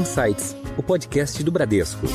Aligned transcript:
Insights, 0.00 0.56
o 0.78 0.82
podcast 0.82 1.44
do 1.44 1.52
Bradesco. 1.52 2.06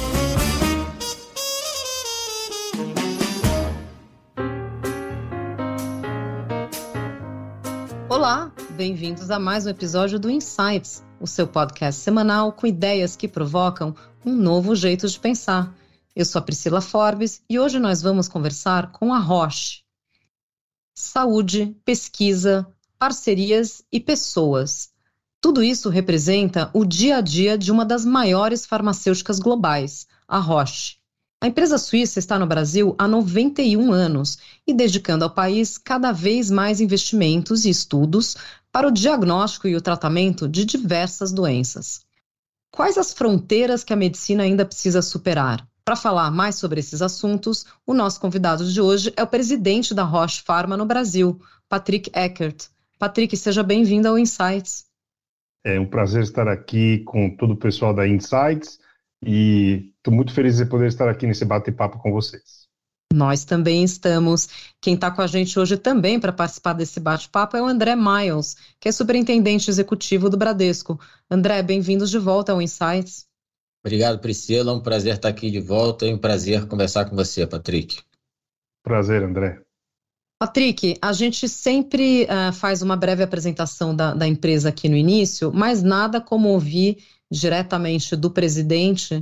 Olá, 8.09 8.51
bem-vindos 8.71 9.29
a 9.29 9.37
mais 9.37 9.67
um 9.67 9.69
episódio 9.69 10.17
do 10.17 10.31
Insights, 10.31 11.03
o 11.19 11.27
seu 11.27 11.45
podcast 11.45 12.01
semanal 12.01 12.51
com 12.53 12.65
ideias 12.65 13.15
que 13.15 13.27
provocam 13.27 13.95
um 14.25 14.35
novo 14.35 14.75
jeito 14.75 15.07
de 15.07 15.19
pensar. 15.19 15.71
Eu 16.15 16.25
sou 16.25 16.39
a 16.39 16.41
Priscila 16.41 16.81
Forbes 16.81 17.43
e 17.47 17.59
hoje 17.59 17.77
nós 17.77 18.01
vamos 18.01 18.27
conversar 18.27 18.91
com 18.93 19.13
a 19.13 19.19
Roche. 19.19 19.83
Saúde, 20.97 21.77
pesquisa, 21.85 22.65
parcerias 22.97 23.83
e 23.91 23.99
pessoas. 23.99 24.94
Tudo 25.45 25.61
isso 25.61 25.89
representa 25.89 26.71
o 26.73 26.83
dia 26.83 27.17
a 27.17 27.21
dia 27.21 27.55
de 27.55 27.71
uma 27.71 27.85
das 27.85 28.03
maiores 28.03 28.65
farmacêuticas 28.65 29.37
globais, 29.37 30.07
a 30.27 30.39
Roche. 30.39 30.95
A 31.39 31.45
empresa 31.45 31.77
suíça 31.77 32.17
está 32.17 32.39
no 32.39 32.47
Brasil 32.47 32.95
há 32.97 33.07
91 33.07 33.91
anos 33.91 34.39
e 34.65 34.73
dedicando 34.73 35.23
ao 35.23 35.29
país 35.29 35.77
cada 35.77 36.11
vez 36.11 36.49
mais 36.49 36.81
investimentos 36.81 37.63
e 37.63 37.69
estudos 37.69 38.35
para 38.71 38.87
o 38.87 38.91
diagnóstico 38.91 39.67
e 39.67 39.75
o 39.75 39.81
tratamento 39.81 40.49
de 40.49 40.65
diversas 40.65 41.31
doenças. 41.31 42.01
Quais 42.71 42.97
as 42.97 43.13
fronteiras 43.13 43.83
que 43.83 43.93
a 43.93 43.95
medicina 43.95 44.41
ainda 44.41 44.65
precisa 44.65 45.03
superar? 45.03 45.63
Para 45.83 45.95
falar 45.95 46.31
mais 46.31 46.55
sobre 46.55 46.79
esses 46.79 47.03
assuntos, 47.03 47.67
o 47.85 47.93
nosso 47.93 48.19
convidado 48.19 48.67
de 48.67 48.81
hoje 48.81 49.13
é 49.15 49.21
o 49.21 49.27
presidente 49.27 49.93
da 49.93 50.01
Roche 50.01 50.41
Pharma 50.41 50.75
no 50.75 50.87
Brasil, 50.87 51.39
Patrick 51.69 52.09
Eckert. 52.15 52.65
Patrick, 52.97 53.37
seja 53.37 53.61
bem-vindo 53.61 54.07
ao 54.07 54.17
Insights. 54.17 54.85
É 55.65 55.79
um 55.79 55.85
prazer 55.87 56.21
estar 56.21 56.47
aqui 56.47 56.99
com 56.99 57.35
todo 57.35 57.53
o 57.53 57.57
pessoal 57.57 57.91
da 57.91 58.07
Insights 58.07 58.77
e 59.25 59.91
estou 59.97 60.13
muito 60.13 60.31
feliz 60.31 60.57
de 60.57 60.65
poder 60.67 60.85
estar 60.85 61.09
aqui 61.09 61.25
nesse 61.25 61.43
bate-papo 61.43 61.97
com 61.97 62.11
vocês. 62.11 62.67
Nós 63.11 63.43
também 63.43 63.83
estamos. 63.83 64.47
Quem 64.79 64.93
está 64.93 65.09
com 65.09 65.23
a 65.23 65.27
gente 65.27 65.57
hoje 65.57 65.75
também 65.75 66.19
para 66.19 66.31
participar 66.31 66.73
desse 66.73 66.99
bate-papo 66.99 67.57
é 67.57 67.63
o 67.63 67.65
André 67.65 67.95
Miles, 67.95 68.55
que 68.79 68.89
é 68.89 68.91
superintendente 68.91 69.67
executivo 69.67 70.29
do 70.29 70.37
Bradesco. 70.37 70.99
André, 71.31 71.63
bem-vindos 71.63 72.11
de 72.11 72.19
volta 72.19 72.51
ao 72.51 72.61
Insights. 72.61 73.25
Obrigado, 73.83 74.19
Priscila. 74.19 74.71
É 74.71 74.75
um 74.75 74.81
prazer 74.81 75.15
estar 75.15 75.29
aqui 75.29 75.49
de 75.49 75.59
volta 75.59 76.05
e 76.05 76.13
um 76.13 76.17
prazer 76.19 76.67
conversar 76.67 77.09
com 77.09 77.15
você, 77.15 77.47
Patrick. 77.47 78.03
Prazer, 78.83 79.23
André. 79.23 79.64
Patrick, 80.37 80.97
a 81.01 81.13
gente 81.13 81.47
sempre 81.47 82.23
uh, 82.25 82.51
faz 82.51 82.81
uma 82.81 82.97
breve 82.97 83.23
apresentação 83.23 83.95
da, 83.95 84.13
da, 84.13 84.27
empresa 84.27 84.69
aqui 84.69 84.89
no 84.89 84.97
início, 84.97 85.51
mas 85.53 85.81
nada 85.81 86.19
como 86.19 86.49
ouvir 86.49 86.97
diretamente 87.31 88.15
do 88.15 88.29
presidente 88.29 89.15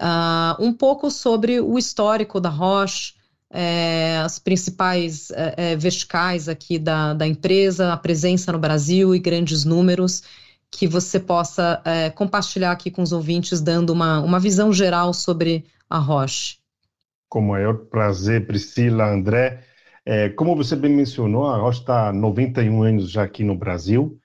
uh, 0.00 0.62
um 0.62 0.72
pouco 0.72 1.10
sobre 1.10 1.60
o 1.60 1.76
histórico 1.76 2.40
da 2.40 2.48
Roche, 2.48 3.14
é, 3.54 4.16
as 4.24 4.38
principais 4.38 5.30
é, 5.32 5.76
verticais 5.76 6.48
aqui 6.48 6.78
da, 6.78 7.12
da, 7.12 7.26
empresa, 7.26 7.92
a 7.92 7.96
presença 7.98 8.50
no 8.50 8.58
Brasil 8.58 9.14
e 9.14 9.18
grandes 9.18 9.62
números, 9.62 10.22
que 10.70 10.88
você 10.88 11.20
possa 11.20 11.82
é, 11.84 12.08
compartilhar 12.08 12.72
aqui 12.72 12.90
com 12.90 13.02
os 13.02 13.12
ouvintes, 13.12 13.60
dando 13.60 13.90
uma, 13.90 14.20
uma 14.20 14.40
visão 14.40 14.72
geral 14.72 15.12
sobre 15.12 15.66
a 15.90 15.98
Roche. 15.98 16.56
Com 17.28 17.40
o 17.40 17.48
maior 17.48 17.74
prazer, 17.74 18.46
Priscila, 18.46 19.04
André. 19.04 19.62
É, 20.04 20.28
como 20.30 20.56
você 20.56 20.74
bem 20.74 20.92
mencionou, 20.92 21.46
a 21.46 21.56
Roche 21.56 21.80
está 21.80 22.12
91 22.12 22.82
anos 22.82 23.10
já 23.10 23.22
aqui 23.22 23.44
no 23.44 23.56
Brasil. 23.56 24.18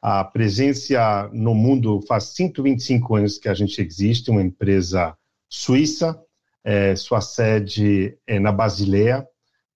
A 0.00 0.24
presença 0.24 1.30
no 1.32 1.54
mundo 1.54 2.00
faz 2.06 2.24
125 2.34 3.16
anos 3.16 3.38
que 3.38 3.48
a 3.48 3.54
gente 3.54 3.80
existe, 3.80 4.30
uma 4.30 4.42
empresa 4.42 5.16
suíça, 5.48 6.20
é, 6.64 6.94
sua 6.96 7.20
sede 7.20 8.16
é 8.26 8.38
na 8.38 8.52
Basileia. 8.52 9.26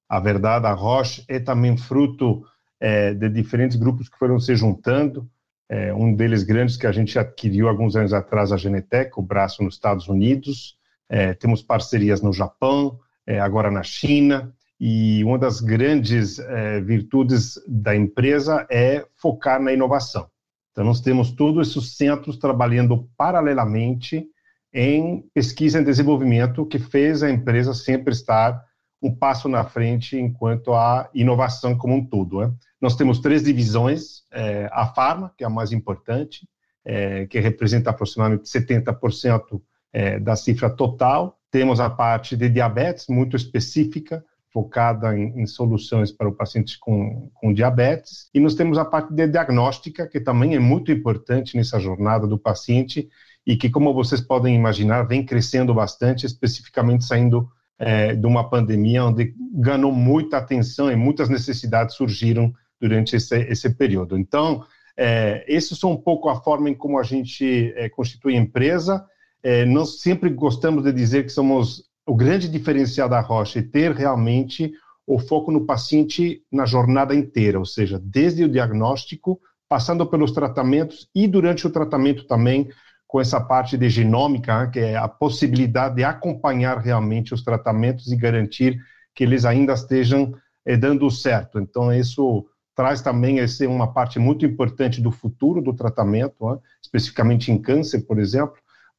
A 0.08 0.20
verdade, 0.20 0.66
a 0.66 0.72
Roche 0.72 1.24
é 1.28 1.38
também 1.38 1.76
fruto 1.76 2.44
é, 2.78 3.14
de 3.14 3.28
diferentes 3.28 3.76
grupos 3.76 4.08
que 4.08 4.18
foram 4.18 4.38
se 4.38 4.54
juntando. 4.54 5.28
É, 5.68 5.92
um 5.92 6.14
deles 6.14 6.44
grandes 6.44 6.76
que 6.76 6.86
a 6.86 6.92
gente 6.92 7.18
adquiriu 7.18 7.68
alguns 7.68 7.96
anos 7.96 8.12
atrás, 8.12 8.52
a 8.52 8.56
Genetec, 8.56 9.18
o 9.18 9.22
braço 9.22 9.62
nos 9.62 9.74
Estados 9.74 10.06
Unidos. 10.06 10.76
É, 11.08 11.34
temos 11.34 11.62
parcerias 11.62 12.20
no 12.20 12.32
Japão, 12.32 12.98
é, 13.26 13.40
agora 13.40 13.70
na 13.70 13.82
China. 13.82 14.54
E 14.78 15.24
uma 15.24 15.38
das 15.38 15.60
grandes 15.60 16.38
é, 16.38 16.80
virtudes 16.80 17.54
da 17.66 17.96
empresa 17.96 18.66
é 18.70 19.06
focar 19.16 19.60
na 19.60 19.72
inovação. 19.72 20.28
Então, 20.72 20.84
nós 20.84 21.00
temos 21.00 21.30
todos 21.30 21.68
esses 21.68 21.96
centros 21.96 22.36
trabalhando 22.36 23.08
paralelamente 23.16 24.26
em 24.72 25.24
pesquisa 25.32 25.80
e 25.80 25.84
desenvolvimento, 25.84 26.66
que 26.66 26.78
fez 26.78 27.22
a 27.22 27.30
empresa 27.30 27.72
sempre 27.72 28.12
estar 28.12 28.62
um 29.02 29.14
passo 29.14 29.48
na 29.48 29.64
frente 29.64 30.18
enquanto 30.18 30.74
à 30.74 31.08
inovação 31.14 31.76
como 31.76 31.94
um 31.94 32.04
todo. 32.04 32.40
Né? 32.40 32.52
Nós 32.80 32.94
temos 32.94 33.20
três 33.20 33.42
divisões: 33.42 34.22
é, 34.30 34.68
a 34.70 34.86
Farma, 34.86 35.32
que 35.36 35.44
é 35.44 35.46
a 35.46 35.50
mais 35.50 35.72
importante, 35.72 36.46
é, 36.84 37.26
que 37.26 37.40
representa 37.40 37.90
aproximadamente 37.90 38.44
70% 38.44 39.62
é, 39.92 40.20
da 40.20 40.36
cifra 40.36 40.68
total. 40.68 41.38
Temos 41.50 41.80
a 41.80 41.88
parte 41.88 42.36
de 42.36 42.48
diabetes, 42.50 43.06
muito 43.08 43.34
específica, 43.34 44.22
focada 44.56 45.14
em, 45.14 45.42
em, 45.42 45.46
soluções 45.46 46.10
para 46.10 46.26
o 46.26 46.34
paciente 46.34 46.78
com, 46.80 47.28
com 47.34 47.52
diabetes. 47.52 48.30
E 48.32 48.40
nós 48.40 48.54
temos 48.54 48.78
a 48.78 48.86
parte 48.86 49.12
de 49.12 49.28
diagnóstica, 49.28 50.08
que 50.08 50.18
também 50.18 50.54
é 50.54 50.58
muito 50.58 50.90
importante 50.90 51.58
nessa 51.58 51.78
jornada 51.78 52.26
do 52.26 52.38
paciente 52.38 53.06
e 53.46 53.54
que, 53.54 53.68
como 53.68 53.92
vocês 53.92 54.18
podem 54.18 54.56
imaginar, 54.56 55.02
vem 55.02 55.26
crescendo 55.26 55.74
bastante, 55.74 56.24
especificamente 56.24 57.04
saindo 57.04 57.50
é, 57.78 58.16
de 58.16 58.26
uma 58.26 58.48
pandemia 58.48 59.04
onde 59.04 59.34
ganhou 59.52 59.92
muita 59.92 60.38
atenção 60.38 60.90
e 60.90 60.96
muitas 60.96 61.28
necessidades 61.28 61.94
surgiram 61.94 62.50
durante 62.80 63.14
esse, 63.14 63.36
esse 63.36 63.68
período. 63.76 64.16
Então, 64.16 64.64
é, 64.96 65.44
esses 65.46 65.78
são 65.78 65.92
um 65.92 65.98
pouco 65.98 66.30
a 66.30 66.42
forma 66.42 66.70
em 66.70 66.74
como 66.74 66.98
a 66.98 67.02
gente 67.02 67.74
é, 67.76 67.90
constitui 67.90 68.36
a 68.36 68.40
empresa. 68.40 69.04
É, 69.42 69.66
nós 69.66 70.00
sempre 70.00 70.30
gostamos 70.30 70.82
de 70.82 70.92
dizer 70.94 71.24
que 71.24 71.30
somos 71.30 71.84
o 72.06 72.14
grande 72.14 72.48
diferencial 72.48 73.08
da 73.08 73.20
Roche 73.20 73.58
é 73.58 73.62
ter 73.62 73.92
realmente 73.92 74.72
o 75.06 75.18
foco 75.18 75.50
no 75.50 75.66
paciente 75.66 76.42
na 76.50 76.64
jornada 76.64 77.14
inteira, 77.14 77.58
ou 77.58 77.64
seja, 77.64 78.00
desde 78.02 78.44
o 78.44 78.48
diagnóstico, 78.48 79.40
passando 79.68 80.06
pelos 80.06 80.32
tratamentos 80.32 81.08
e 81.14 81.26
durante 81.26 81.66
o 81.66 81.70
tratamento 81.70 82.26
também 82.26 82.68
com 83.06 83.20
essa 83.20 83.40
parte 83.40 83.76
de 83.76 83.88
genômica, 83.88 84.68
que 84.68 84.80
é 84.80 84.96
a 84.96 85.08
possibilidade 85.08 85.96
de 85.96 86.04
acompanhar 86.04 86.78
realmente 86.78 87.34
os 87.34 87.42
tratamentos 87.42 88.10
e 88.10 88.16
garantir 88.16 88.78
que 89.14 89.24
eles 89.24 89.44
ainda 89.44 89.72
estejam 89.72 90.34
é, 90.64 90.76
dando 90.76 91.10
certo. 91.10 91.58
Então, 91.58 91.92
isso 91.92 92.46
traz 92.74 93.00
também 93.00 93.38
esse, 93.38 93.66
uma 93.66 93.92
parte 93.92 94.18
muito 94.18 94.44
importante 94.44 95.00
do 95.00 95.10
futuro 95.10 95.62
do 95.62 95.72
tratamento, 95.72 96.34
né, 96.46 96.58
especificamente 96.82 97.50
em 97.50 97.58
câncer, 97.58 98.02
por 98.02 98.18
exemplo, 98.18 98.56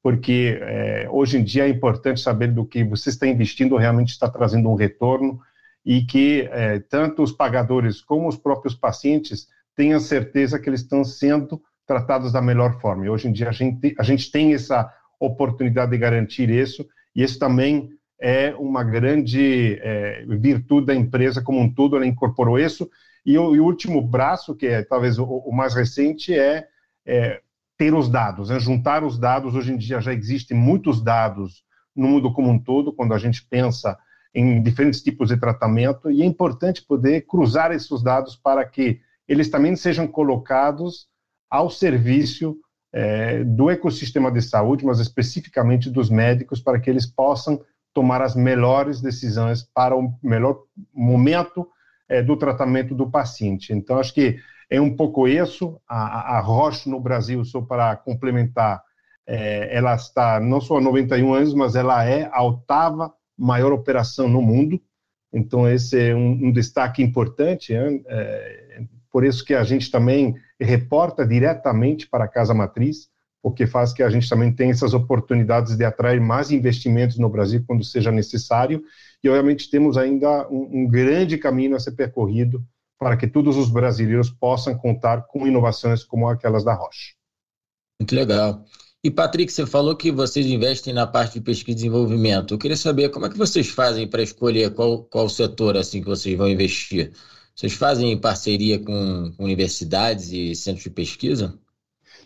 porque 0.07 0.57
é, 0.61 1.05
hoje 1.11 1.37
em 1.37 1.43
dia 1.43 1.65
é 1.65 1.69
importante 1.69 2.21
saber 2.21 2.53
do 2.53 2.65
que 2.65 2.81
você 2.81 3.09
está 3.09 3.27
investindo 3.27 3.75
realmente 3.75 4.11
está 4.11 4.29
trazendo 4.29 4.69
um 4.69 4.73
retorno 4.73 5.37
e 5.85 6.05
que 6.05 6.47
é, 6.49 6.79
tanto 6.79 7.21
os 7.21 7.33
pagadores 7.33 7.99
como 7.99 8.29
os 8.29 8.37
próprios 8.37 8.73
pacientes 8.73 9.49
tenham 9.75 9.99
certeza 9.99 10.59
que 10.59 10.69
eles 10.69 10.79
estão 10.79 11.03
sendo 11.03 11.61
tratados 11.85 12.31
da 12.31 12.41
melhor 12.41 12.79
forma. 12.79 13.05
E 13.05 13.09
hoje 13.09 13.27
em 13.27 13.33
dia 13.33 13.49
a 13.49 13.51
gente, 13.51 13.95
a 13.99 14.03
gente 14.03 14.31
tem 14.31 14.53
essa 14.53 14.89
oportunidade 15.19 15.91
de 15.91 15.97
garantir 15.97 16.49
isso, 16.49 16.87
e 17.13 17.21
isso 17.21 17.37
também 17.37 17.89
é 18.17 18.55
uma 18.55 18.85
grande 18.85 19.77
é, 19.81 20.25
virtude 20.25 20.87
da 20.87 20.95
empresa 20.95 21.41
como 21.41 21.59
um 21.59 21.69
todo, 21.69 21.97
ela 21.97 22.07
incorporou 22.07 22.57
isso. 22.57 22.89
E 23.25 23.37
o, 23.37 23.53
e 23.53 23.59
o 23.59 23.65
último 23.65 24.01
braço, 24.01 24.55
que 24.55 24.67
é 24.67 24.83
talvez 24.83 25.19
o, 25.19 25.25
o 25.25 25.53
mais 25.53 25.75
recente, 25.75 26.33
é, 26.33 26.65
é 27.05 27.41
ter 27.77 27.93
os 27.93 28.09
dados, 28.09 28.49
né? 28.49 28.59
juntar 28.59 29.03
os 29.03 29.19
dados. 29.19 29.55
Hoje 29.55 29.73
em 29.73 29.77
dia 29.77 30.01
já 30.01 30.13
existem 30.13 30.57
muitos 30.57 31.01
dados 31.01 31.63
no 31.95 32.07
mundo 32.07 32.33
como 32.33 32.49
um 32.49 32.59
todo, 32.59 32.93
quando 32.93 33.13
a 33.13 33.17
gente 33.17 33.45
pensa 33.45 33.97
em 34.33 34.61
diferentes 34.61 35.01
tipos 35.01 35.29
de 35.29 35.37
tratamento, 35.37 36.11
e 36.11 36.21
é 36.21 36.25
importante 36.25 36.83
poder 36.83 37.25
cruzar 37.25 37.71
esses 37.71 38.03
dados 38.03 38.35
para 38.35 38.63
que 38.65 38.99
eles 39.27 39.49
também 39.49 39.75
sejam 39.75 40.07
colocados 40.07 41.07
ao 41.49 41.69
serviço 41.69 42.55
é, 42.93 43.43
do 43.43 43.69
ecossistema 43.69 44.31
de 44.31 44.41
saúde, 44.41 44.85
mas 44.85 44.99
especificamente 44.99 45.89
dos 45.89 46.09
médicos, 46.09 46.61
para 46.61 46.79
que 46.79 46.89
eles 46.89 47.05
possam 47.05 47.59
tomar 47.93 48.21
as 48.21 48.35
melhores 48.35 49.01
decisões 49.01 49.63
para 49.63 49.95
o 49.95 50.13
melhor 50.21 50.61
momento 50.93 51.67
é, 52.07 52.21
do 52.21 52.37
tratamento 52.37 52.93
do 52.93 53.09
paciente. 53.09 53.73
Então, 53.73 53.97
acho 53.97 54.13
que 54.13 54.39
é 54.69 54.79
um 54.81 54.95
pouco 54.95 55.27
isso. 55.27 55.79
A, 55.87 56.37
a 56.37 56.39
Roche 56.39 56.89
no 56.89 56.99
Brasil, 56.99 57.43
só 57.45 57.61
para 57.61 57.95
complementar, 57.95 58.83
é, 59.25 59.75
ela 59.75 59.95
está 59.95 60.39
não 60.39 60.61
só 60.61 60.77
há 60.77 60.81
91 60.81 61.33
anos, 61.33 61.53
mas 61.53 61.75
ela 61.75 62.03
é 62.05 62.29
a 62.31 62.43
oitava 62.43 63.13
maior 63.37 63.71
operação 63.71 64.27
no 64.27 64.41
mundo. 64.41 64.81
Então, 65.33 65.67
esse 65.69 66.09
é 66.09 66.15
um, 66.15 66.47
um 66.47 66.51
destaque 66.51 67.03
importante. 67.03 67.73
É, 67.73 68.81
por 69.11 69.23
isso 69.25 69.43
que 69.43 69.53
a 69.53 69.63
gente 69.63 69.91
também 69.91 70.35
reporta 70.59 71.25
diretamente 71.25 72.07
para 72.07 72.25
a 72.25 72.29
Casa 72.29 72.53
Matriz. 72.53 73.09
o 73.43 73.51
que 73.51 73.65
faz 73.67 73.93
que 73.93 74.03
a 74.03 74.09
gente 74.09 74.27
também 74.27 74.51
tenha 74.51 74.71
essas 74.71 74.93
oportunidades 74.93 75.77
de 75.77 75.85
atrair 75.85 76.19
mais 76.19 76.51
investimentos 76.51 77.17
no 77.17 77.29
Brasil 77.29 77.63
quando 77.65 77.83
seja 77.83 78.11
necessário. 78.11 78.81
E, 79.23 79.29
obviamente, 79.29 79.69
temos 79.69 79.97
ainda 79.97 80.47
um, 80.49 80.81
um 80.81 80.87
grande 80.87 81.37
caminho 81.37 81.75
a 81.75 81.79
ser 81.79 81.91
percorrido 81.91 82.63
para 82.97 83.15
que 83.15 83.27
todos 83.27 83.57
os 83.57 83.69
brasileiros 83.69 84.29
possam 84.29 84.77
contar 84.77 85.23
com 85.27 85.45
inovações 85.47 86.03
como 86.03 86.27
aquelas 86.27 86.63
da 86.63 86.73
Roche. 86.73 87.15
Muito 87.99 88.15
legal. 88.15 88.63
E, 89.03 89.11
Patrick, 89.11 89.51
você 89.51 89.65
falou 89.65 89.95
que 89.95 90.11
vocês 90.11 90.45
investem 90.47 90.93
na 90.93 91.05
parte 91.05 91.35
de 91.35 91.41
pesquisa 91.41 91.71
e 91.71 91.75
desenvolvimento. 91.75 92.53
Eu 92.53 92.57
queria 92.57 92.75
saber 92.75 93.09
como 93.09 93.25
é 93.25 93.29
que 93.29 93.37
vocês 93.37 93.69
fazem 93.69 94.07
para 94.07 94.23
escolher 94.23 94.73
qual, 94.73 95.03
qual 95.03 95.29
setor 95.29 95.77
assim 95.77 96.01
que 96.01 96.07
vocês 96.07 96.37
vão 96.37 96.49
investir. 96.49 97.11
Vocês 97.55 97.73
fazem 97.73 98.19
parceria 98.19 98.79
com 98.79 99.31
universidades 99.39 100.31
e 100.31 100.53
centros 100.55 100.83
de 100.83 100.89
pesquisa? 100.89 101.57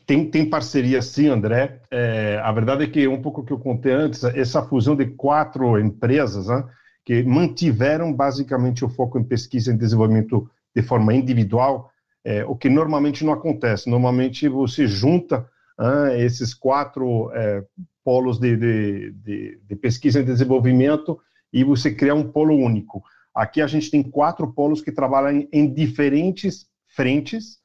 Tem, 0.05 0.29
tem 0.29 0.49
parceria 0.49 1.01
sim, 1.01 1.27
André. 1.27 1.81
É, 1.89 2.39
a 2.43 2.51
verdade 2.51 2.83
é 2.83 2.87
que, 2.87 3.07
um 3.07 3.21
pouco 3.21 3.43
que 3.43 3.53
eu 3.53 3.59
contei 3.59 3.93
antes, 3.93 4.23
essa 4.23 4.63
fusão 4.63 4.95
de 4.95 5.05
quatro 5.05 5.79
empresas 5.79 6.47
né, 6.47 6.67
que 7.05 7.23
mantiveram 7.23 8.11
basicamente 8.11 8.83
o 8.83 8.89
foco 8.89 9.19
em 9.19 9.23
pesquisa 9.23 9.71
e 9.71 9.77
desenvolvimento 9.77 10.49
de 10.75 10.81
forma 10.81 11.13
individual, 11.13 11.91
é, 12.23 12.45
o 12.45 12.55
que 12.55 12.69
normalmente 12.69 13.25
não 13.25 13.33
acontece. 13.33 13.89
Normalmente 13.89 14.47
você 14.47 14.87
junta 14.87 15.47
ah, 15.77 16.15
esses 16.15 16.53
quatro 16.53 17.31
é, 17.33 17.63
polos 18.03 18.39
de, 18.39 18.55
de, 18.55 19.11
de, 19.11 19.59
de, 19.67 19.75
pesquisa 19.75 20.19
e 20.19 20.23
desenvolvimento 20.23 21.19
e 21.51 21.63
você 21.63 21.93
cria 21.93 22.15
um 22.15 22.31
polo 22.31 22.55
único. 22.55 23.03
Aqui 23.33 23.61
a 23.61 23.67
gente 23.67 23.89
tem 23.89 24.03
quatro 24.03 24.51
polos 24.53 24.81
que 24.81 24.91
trabalham 24.91 25.31
em, 25.31 25.49
em 25.51 25.73
diferentes 25.73 26.67
frentes, 26.87 27.57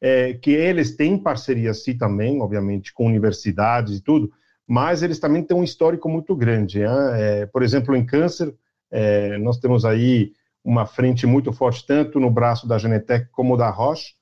é, 0.00 0.34
que 0.34 0.50
eles 0.50 0.96
têm 0.96 1.18
parceria 1.18 1.74
sim 1.74 1.96
também, 1.96 2.40
obviamente, 2.40 2.92
com 2.92 3.06
universidades 3.06 3.98
e 3.98 4.02
tudo, 4.02 4.32
mas 4.66 5.02
eles 5.02 5.18
também 5.18 5.42
têm 5.42 5.56
um 5.56 5.64
histórico 5.64 6.08
muito 6.08 6.34
grande. 6.34 6.82
É, 6.82 7.46
por 7.46 7.62
exemplo, 7.62 7.94
em 7.94 8.04
câncer, 8.04 8.54
é, 8.90 9.36
nós 9.38 9.58
temos 9.58 9.84
aí 9.84 10.32
uma 10.64 10.86
frente 10.86 11.26
muito 11.26 11.52
forte, 11.52 11.86
tanto 11.86 12.20
no 12.20 12.30
braço 12.30 12.66
da 12.66 12.78
Genetec 12.78 13.28
como 13.30 13.56
da 13.56 13.70
Roche, 13.70 14.14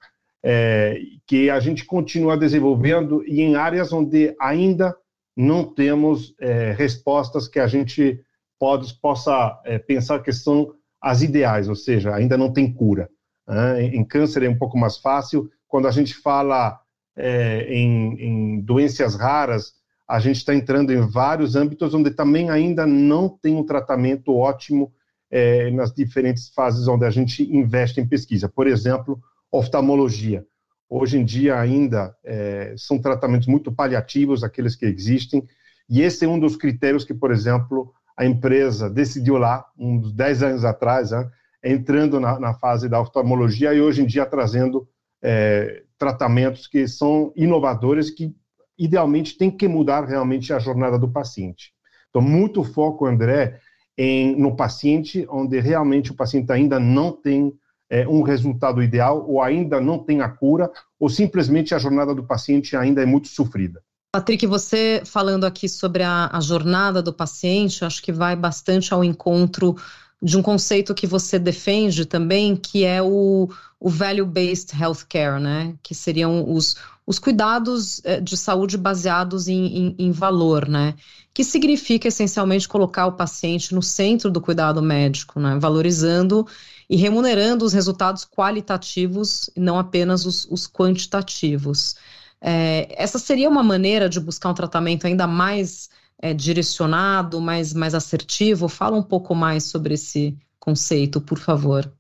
é, 0.43 0.99
que 1.27 1.51
a 1.51 1.59
gente 1.59 1.85
continua 1.85 2.37
desenvolvendo 2.37 3.25
e 3.27 3.41
em 3.41 3.57
áreas 3.57 3.93
onde 3.93 4.35
ainda 4.41 4.97
não 5.37 5.65
temos 5.65 6.35
é, 6.41 6.73
respostas 6.73 7.49
que 7.49 7.59
a 7.59 7.67
gente 7.67 8.21
pode, 8.59 8.93
possa 9.01 9.61
é, 9.65 9.79
pensar 9.79 10.21
que 10.21 10.33
são 10.33 10.75
as 11.01 11.23
ideais, 11.23 11.69
ou 11.69 11.77
seja, 11.77 12.15
ainda 12.15 12.37
não 12.37 12.53
tem 12.53 12.73
cura. 12.73 13.09
Né? 13.47 13.85
Em 13.85 14.05
câncer 14.05 14.43
é 14.43 14.49
um 14.49 14.59
pouco 14.59 14.77
mais 14.77 14.99
fácil. 14.99 15.49
Quando 15.67 15.87
a 15.87 15.91
gente 15.91 16.15
fala 16.15 16.81
é, 17.17 17.63
em, 17.73 18.15
em 18.21 18.61
doenças 18.61 19.15
raras, 19.15 19.75
a 20.09 20.19
gente 20.19 20.37
está 20.37 20.55
entrando 20.55 20.93
em 20.93 21.01
vários 21.01 21.55
âmbitos 21.55 21.95
onde 21.95 22.11
também 22.11 22.51
ainda 22.51 22.87
não 22.87 23.29
tem 23.29 23.55
um 23.55 23.65
tratamento 23.65 24.35
ótimo 24.35 24.93
é, 25.31 25.71
nas 25.71 25.93
diferentes 25.93 26.49
fases 26.49 26.89
onde 26.89 27.05
a 27.05 27.11
gente 27.11 27.43
investe 27.43 28.01
em 28.01 28.07
pesquisa. 28.07 28.49
Por 28.49 28.67
exemplo, 28.67 29.21
oftalmologia. 29.51 30.45
Hoje 30.89 31.19
em 31.19 31.25
dia 31.25 31.59
ainda 31.59 32.15
é, 32.25 32.75
são 32.77 32.99
tratamentos 32.99 33.47
muito 33.47 33.71
paliativos, 33.71 34.43
aqueles 34.43 34.75
que 34.75 34.87
existem, 34.87 35.47
e 35.89 36.03
esse 36.03 36.25
é 36.25 36.29
um 36.29 36.39
dos 36.39 36.57
critérios 36.57 37.05
que, 37.05 37.15
por 37.15 37.31
exemplo, 37.31 37.93
a 38.17 38.25
empresa 38.25 38.91
decidiu 38.91 39.37
lá, 39.37 39.65
uns 39.79 40.13
10 40.13 40.43
anos 40.43 40.65
atrás, 40.65 41.11
né, 41.11 41.31
entrando 41.63 42.21
na, 42.21 42.39
na, 42.39 42.55
fase 42.55 42.89
da 42.89 43.01
oftalmologia 43.01 43.73
e 43.73 43.81
hoje 43.81 44.03
em 44.03 44.07
dia 44.07 44.27
trazendo 44.27 44.89
é, 45.23 45.83
tratamentos 45.99 46.67
que 46.67 46.87
são 46.87 47.33
inovadores 47.37 48.11
que 48.11 48.35
idealmente 48.79 49.37
tem 49.37 49.51
que 49.51 49.67
mudar 49.67 50.05
realmente 50.05 50.53
a 50.53 50.59
jornada 50.59 50.99
do 50.99 51.09
paciente. 51.09 51.73
Então, 52.11 52.23
muito 52.23 52.63
foco, 52.65 53.07
André, 53.07 53.61
em, 53.99 54.37
no 54.41 54.55
paciente, 54.55 55.27
onde 55.29 55.59
realmente 55.59 56.13
o 56.13 56.15
paciente 56.15 56.53
ainda 56.53 56.79
não 56.79 57.11
tem 57.11 57.53
é, 57.91 58.07
um 58.07 58.23
resultado 58.23 58.81
ideal, 58.81 59.29
ou 59.29 59.43
ainda 59.43 59.81
não 59.81 59.99
tem 59.99 60.21
a 60.21 60.29
cura, 60.29 60.71
ou 61.01 61.09
simplesmente 61.09 61.75
a 61.75 61.79
jornada 61.79 62.15
do 62.15 62.23
paciente 62.23 62.77
ainda 62.77 63.03
é 63.03 63.07
muito 63.07 63.27
sofrida. 63.27 63.83
Patrick, 64.15 64.47
você 64.47 65.03
falando 65.05 65.45
aqui 65.45 65.69
sobre 65.69 66.05
a, 66.05 66.31
a 66.33 66.41
jornada 66.41 67.03
do 67.03 67.13
paciente, 67.13 67.85
acho 67.85 68.01
que 68.01 68.13
vai 68.13 68.37
bastante 68.37 68.95
ao 68.95 69.03
encontro 69.03 69.77
de 70.23 70.37
um 70.37 70.43
conceito 70.43 70.95
que 70.95 71.07
você 71.07 71.39
defende 71.39 72.07
também, 72.07 72.57
que 72.57 72.85
é 72.85 73.03
o, 73.03 73.49
o 73.79 73.89
value-based 73.89 74.73
healthcare, 74.81 75.41
né? 75.41 75.75
Que 75.83 75.95
seriam 75.95 76.51
os, 76.51 76.77
os 77.09 77.19
cuidados 77.19 78.03
é, 78.05 78.21
de 78.21 78.37
saúde 78.37 78.77
baseados 78.77 79.49
em, 79.49 79.65
em, 79.65 79.97
em, 79.99 80.11
valor, 80.11 80.69
né? 80.69 80.95
Que 81.33 81.43
significa 81.43 82.09
essencialmente 82.09 82.69
colocar 82.69 83.07
o 83.07 83.13
paciente 83.13 83.75
no 83.75 83.81
centro 83.81 84.31
do 84.31 84.43
cuidado 84.43 84.83
médico, 84.83 85.41
né? 85.41 85.59
Valorizando 85.59 86.47
e 86.87 86.97
remunerando 86.97 87.65
os 87.65 87.73
resultados 87.73 88.27
qualitativos 88.27 89.49
não 89.57 89.79
apenas 89.79 90.27
os, 90.27 90.45
os 90.51 90.69
quantitativos. 90.69 91.97
É, 92.43 92.87
essa 93.03 93.19
seria 93.19 93.49
uma 93.49 93.63
maneira 93.63 94.07
de 94.07 94.21
buscar 94.21 94.51
um 94.51 94.55
tratamento 94.55 95.07
ainda 95.07 95.27
mais 95.27 95.89
é, 96.21 96.35
direcionado, 96.35 97.41
mais, 97.41 97.73
mais 97.73 97.95
assertivo? 97.95 98.69
Fala 98.69 98.99
um 98.99 99.03
pouco 99.03 99.35
mais 99.35 99.65
sobre 99.65 99.95
esse 99.95 100.37
conceito, 100.61 101.23
por 101.23 101.39
favor. 101.39 101.91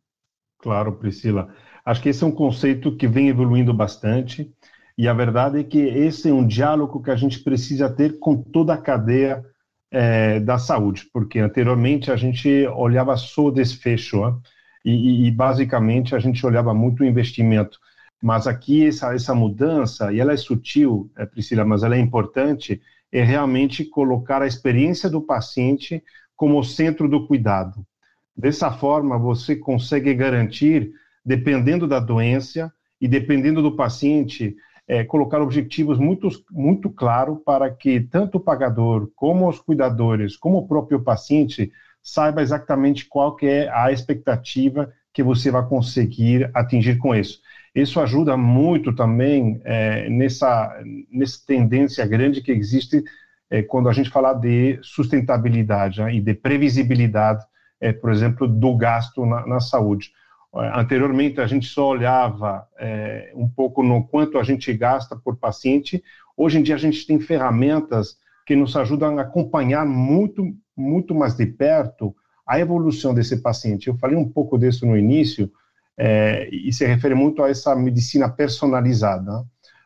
Claro, 0.59 0.97
Priscila. 0.97 1.49
Acho 1.83 2.03
que 2.03 2.11
esse 2.11 2.23
é 2.23 2.27
um 2.27 2.31
conceito 2.31 2.95
que 2.95 3.09
vem 3.09 3.31
evoluindo 3.31 3.73
bastante, 3.73 4.53
e 4.99 5.07
a 5.07 5.13
verdade 5.13 5.61
é 5.61 5.65
que 5.65 5.79
esse 5.79 6.29
é 6.29 6.33
um 6.33 6.45
diálogo 6.45 7.01
que 7.01 7.11
a 7.11 7.15
gente 7.15 7.39
precisa 7.39 7.89
ter 7.89 8.19
com 8.19 8.37
toda 8.37 8.75
a 8.75 8.79
cadeia 8.79 9.45
é, 9.93 10.41
da 10.41 10.59
saúde, 10.59 11.09
porque 11.13 11.39
anteriormente 11.39 12.11
a 12.11 12.17
gente 12.17 12.67
olhava 12.67 13.17
só 13.17 13.47
o 13.47 13.51
desfecho, 13.53 14.21
né? 14.27 14.37
e, 14.85 15.29
e, 15.29 15.31
basicamente 15.31 16.17
a 16.17 16.19
gente 16.19 16.45
olhava 16.45 16.75
muito 16.75 17.05
o 17.05 17.07
investimento. 17.07 17.79
Mas 18.21 18.49
aqui 18.49 18.87
essa, 18.87 19.15
essa 19.15 19.35
mudança, 19.35 20.13
e 20.13 20.19
ela 20.19 20.33
é 20.33 20.37
sutil, 20.37 21.09
é, 21.17 21.25
Priscila, 21.25 21.65
mas 21.65 21.85
ela 21.85 21.95
é 21.95 22.01
importante, 22.01 22.83
é 23.13 23.23
realmente 23.23 23.85
colocar 23.85 24.43
a 24.43 24.47
experiência 24.47 25.09
do 25.09 25.23
paciente 25.23 26.03
como 26.37 26.63
centro 26.65 27.09
do 27.09 27.27
cuidado. 27.27 27.87
Dessa 28.37 28.71
forma, 28.73 29.19
você 29.19 29.55
consegue 29.55 30.13
garantir, 30.15 30.91
dependendo 31.25 31.87
da 31.87 32.01
doença 32.01 32.73
e 33.01 33.07
dependendo 33.07 33.63
do 33.63 33.77
paciente, 33.77 34.57
é, 34.89 35.05
colocar 35.05 35.41
objetivos 35.43 35.99
muito, 35.99 36.29
muito 36.51 36.89
claros 36.89 37.39
para 37.45 37.71
que 37.71 38.01
tanto 38.01 38.39
o 38.39 38.41
pagador, 38.41 39.11
como 39.15 39.47
os 39.47 39.61
cuidadores, 39.61 40.37
como 40.37 40.59
o 40.59 40.67
próprio 40.67 41.01
paciente 41.01 41.71
saiba 42.03 42.41
exatamente 42.41 43.07
qual 43.07 43.37
que 43.37 43.47
é 43.47 43.69
a 43.69 43.93
expectativa 43.93 44.91
que 45.13 45.23
você 45.23 45.51
vai 45.51 45.67
conseguir 45.69 46.51
atingir 46.55 46.97
com 46.97 47.15
isso. 47.15 47.41
Isso 47.75 48.01
ajuda 48.01 48.37
muito 48.37 48.95
também 48.95 49.61
é, 49.65 50.09
nessa, 50.09 50.75
nessa 51.13 51.39
tendência 51.47 52.07
grande 52.07 52.41
que 52.41 52.51
existe 52.51 53.05
é, 53.51 53.63
quando 53.63 53.89
a 53.89 53.93
gente 53.93 54.11
fala 54.11 54.33
de 54.33 54.79
sustentabilidade 54.83 56.01
né, 56.01 56.15
e 56.15 56.21
de 56.21 56.35
previsibilidade, 56.35 57.45
é, 57.81 57.93
por 57.93 58.11
exemplo, 58.11 58.49
do 58.49 58.77
gasto 58.77 59.25
na, 59.25 59.47
na, 59.47 59.61
saúde. 59.61 60.13
Anteriormente, 60.55 61.41
a 61.41 61.47
gente 61.47 61.67
só 61.67 61.89
olhava 61.89 62.67
é, 62.79 63.33
um 63.35 63.49
pouco 63.49 63.83
no 63.83 64.07
quanto 64.07 64.39
a 64.39 64.43
gente 64.43 64.73
gasta 64.73 65.15
por 65.15 65.37
paciente. 65.37 66.03
Hoje 66.37 66.59
em 66.59 66.63
dia, 66.63 66.75
a 66.75 66.79
gente 66.79 67.07
tem 67.07 67.21
ferramentas 67.21 68.17
que 68.47 68.57
nos 68.57 68.75
ajudam 68.77 69.19
a 69.19 69.23
acompanhar 69.23 69.85
muito, 69.85 70.43
muito 70.77 71.15
mais 71.15 71.37
de 71.37 71.45
perto 71.47 72.17
a 72.47 72.59
evolução 72.59 73.13
desse 73.13 73.37
paciente. 73.43 73.89
Eu 73.89 73.99
falei 73.99 74.17
um 74.17 74.27
pouco 74.27 74.59
disso 74.59 74.87
no 74.87 74.97
início, 74.97 75.53
é, 75.99 76.49
e 76.51 76.73
se 76.73 76.87
refere 76.87 77.15
muito 77.15 77.43
a 77.43 77.51
essa 77.51 77.77
medicina 77.77 78.29
personalizada. 78.29 79.45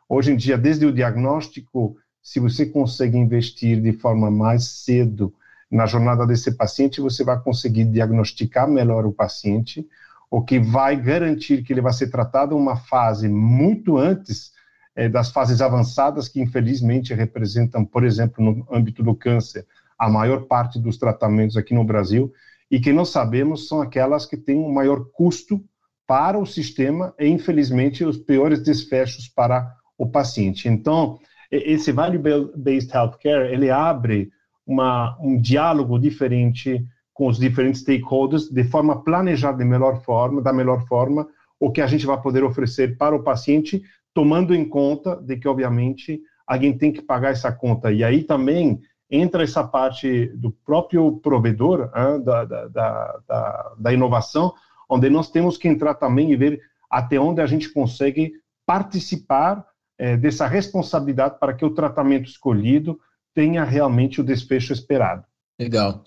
Hoje 0.09 0.31
em 0.31 0.37
dia, 0.37 0.57
desde 0.57 0.87
o 0.87 0.92
diagnóstico, 0.92 1.97
se 2.23 2.38
você 2.38 2.66
consegue 2.66 3.16
investir 3.19 3.81
de 3.81 3.92
forma 3.95 4.31
mais 4.31 4.64
cedo 4.85 5.35
na 5.71 5.87
jornada 5.87 6.26
desse 6.26 6.52
paciente, 6.52 7.00
você 7.00 7.25
vai 7.25 7.40
conseguir 7.40 7.87
diagnosticar 7.87 8.69
melhor 8.69 9.07
o 9.07 9.12
paciente, 9.12 9.85
o 10.32 10.40
que 10.40 10.58
vai 10.58 10.96
garantir 10.96 11.62
que 11.62 11.74
ele 11.74 11.82
vai 11.82 11.92
ser 11.92 12.10
tratado 12.10 12.56
uma 12.56 12.74
fase 12.74 13.28
muito 13.28 13.98
antes 13.98 14.50
é, 14.96 15.06
das 15.06 15.30
fases 15.30 15.60
avançadas, 15.60 16.26
que 16.26 16.40
infelizmente 16.40 17.12
representam, 17.12 17.84
por 17.84 18.02
exemplo, 18.02 18.42
no 18.42 18.66
âmbito 18.74 19.02
do 19.02 19.14
câncer, 19.14 19.66
a 19.98 20.08
maior 20.08 20.46
parte 20.46 20.78
dos 20.78 20.96
tratamentos 20.96 21.54
aqui 21.54 21.74
no 21.74 21.84
Brasil, 21.84 22.32
e 22.70 22.80
que 22.80 22.94
nós 22.94 23.10
sabemos 23.10 23.68
são 23.68 23.82
aquelas 23.82 24.24
que 24.24 24.38
têm 24.38 24.56
um 24.56 24.72
maior 24.72 25.04
custo 25.12 25.62
para 26.06 26.38
o 26.38 26.46
sistema 26.46 27.14
e, 27.20 27.28
infelizmente, 27.28 28.02
os 28.02 28.16
piores 28.16 28.62
desfechos 28.62 29.28
para 29.28 29.70
o 29.98 30.08
paciente. 30.08 30.66
Então, 30.66 31.18
esse 31.50 31.92
Value-Based 31.92 32.90
Healthcare, 32.90 33.52
ele 33.52 33.68
abre 33.68 34.30
uma, 34.66 35.14
um 35.20 35.38
diálogo 35.38 35.98
diferente 35.98 36.82
com 37.12 37.26
os 37.26 37.38
diferentes 37.38 37.83
stakeholders, 37.83 38.49
de 38.49 38.64
forma 38.64 39.02
planejada 39.02 39.59
de 39.59 39.64
melhor 39.64 40.02
forma, 40.02 40.40
da 40.40 40.52
melhor 40.52 40.87
forma, 40.87 41.28
o 41.61 41.71
que 41.71 41.81
a 41.81 41.87
gente 41.87 42.07
vai 42.07 42.21
poder 42.21 42.42
oferecer 42.42 42.97
para 42.97 43.14
o 43.14 43.23
paciente, 43.23 43.83
tomando 44.14 44.54
em 44.54 44.69
conta 44.69 45.16
de 45.16 45.37
que, 45.37 45.47
obviamente, 45.47 46.21
alguém 46.47 46.76
tem 46.76 46.92
que 46.92 47.02
pagar 47.02 47.31
essa 47.31 47.52
conta. 47.52 47.92
E 47.92 48.02
aí 48.02 48.25
também 48.25 48.81
entra 49.11 49.45
essa 49.45 49.62
parte 49.62 50.28
do 50.35 50.50
próprio 50.50 51.19
provedor 51.19 51.90
da, 52.25 52.45
da, 52.45 52.69
da, 52.69 53.73
da, 53.78 53.92
inovação, 53.92 54.54
onde 54.88 55.11
nós 55.11 55.31
temos 55.31 55.59
que 55.59 55.69
entrar 55.69 55.95
também 55.95 56.33
e 56.33 56.37
ver 56.37 56.61
até 56.90 57.19
onde 57.21 57.40
a 57.40 57.47
gente 57.47 57.69
consegue 57.73 58.33
participar 58.66 59.66
é, 59.99 60.16
dessa 60.16 60.47
responsabilidade 60.47 61.38
para 61.38 61.52
que 61.52 61.64
o 61.64 61.75
tratamento 61.75 62.28
escolhido 62.28 62.99
tenha 63.35 63.64
realmente 63.64 64.21
o 64.21 64.25
desfecho 64.25 64.73
esperado. 64.73 65.25
Legal. 65.59 66.04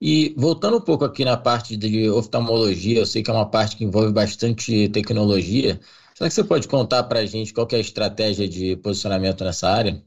E 0.00 0.34
voltando 0.36 0.78
um 0.78 0.80
pouco 0.80 1.04
aqui 1.04 1.24
na 1.24 1.36
parte 1.36 1.76
de 1.76 2.08
oftalmologia, 2.08 3.00
eu 3.00 3.06
sei 3.06 3.22
que 3.22 3.30
é 3.30 3.34
uma 3.34 3.50
parte 3.50 3.76
que 3.76 3.84
envolve 3.84 4.12
bastante 4.12 4.88
tecnologia. 4.88 5.78
Será 6.14 6.28
que 6.28 6.34
você 6.34 6.44
pode 6.44 6.66
contar 6.68 7.02
para 7.04 7.18
a 7.18 7.26
gente 7.26 7.52
qual 7.52 7.68
é 7.72 7.76
a 7.76 7.80
estratégia 7.80 8.48
de 8.48 8.76
posicionamento 8.76 9.44
nessa 9.44 9.68
área? 9.68 10.02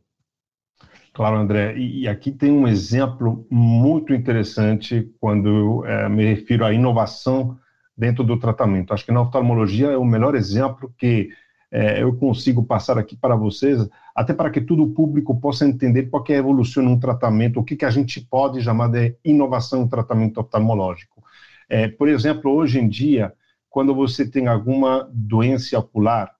Claro, 1.14 1.38
André. 1.38 1.78
E, 1.78 2.08
aqui 2.08 2.32
tem 2.32 2.52
um 2.52 2.68
exemplo 2.68 3.46
muito 3.52 4.14
interessante 4.16 5.12
quando 5.20 5.48
eu 5.48 5.86
é, 5.86 6.10
me 6.10 6.26
refiro 6.26 6.66
à 6.66 6.74
inovação 6.74 7.56
dentro 7.96 8.24
do 8.24 8.40
tratamento. 8.40 8.96
Acho 8.96 9.06
que 9.06 9.12
na 9.12 9.22
oftalmologia 9.22 9.92
é 9.92 9.98
o 9.98 10.04
melhor 10.04 10.34
exemplo 10.34 10.92
que 10.98 11.30
é, 11.74 12.04
eu 12.04 12.16
consigo 12.16 12.64
passar 12.64 13.00
aqui 13.00 13.18
para 13.18 13.36
vocês, 13.36 13.90
até 14.14 14.32
para 14.32 14.52
que 14.52 14.62
todo 14.62 14.84
o 14.84 14.92
público 14.92 15.40
possa 15.42 15.68
entender 15.68 16.04
qual 16.04 16.24
é 16.30 16.36
a 16.36 16.38
evolução 16.38 16.84
num 16.84 17.00
tratamento, 17.00 17.60
o 17.60 17.64
que, 17.64 17.76
que 17.76 17.84
a 17.84 17.90
gente 17.90 18.22
pode 18.22 18.62
chamar 18.62 18.90
de 18.90 19.18
inovação 19.26 19.82
no 19.82 19.90
tratamento 19.90 20.40
oftalmológico. 20.40 21.24
É, 21.68 21.88
por 21.88 22.08
exemplo, 22.08 22.52
hoje 22.52 22.80
em 22.80 22.88
dia, 22.88 23.34
quando 23.72 23.96
você 23.96 24.30
tem 24.30 24.48
alguma 24.48 25.10
doença 25.12 25.80
ocular, 25.80 26.32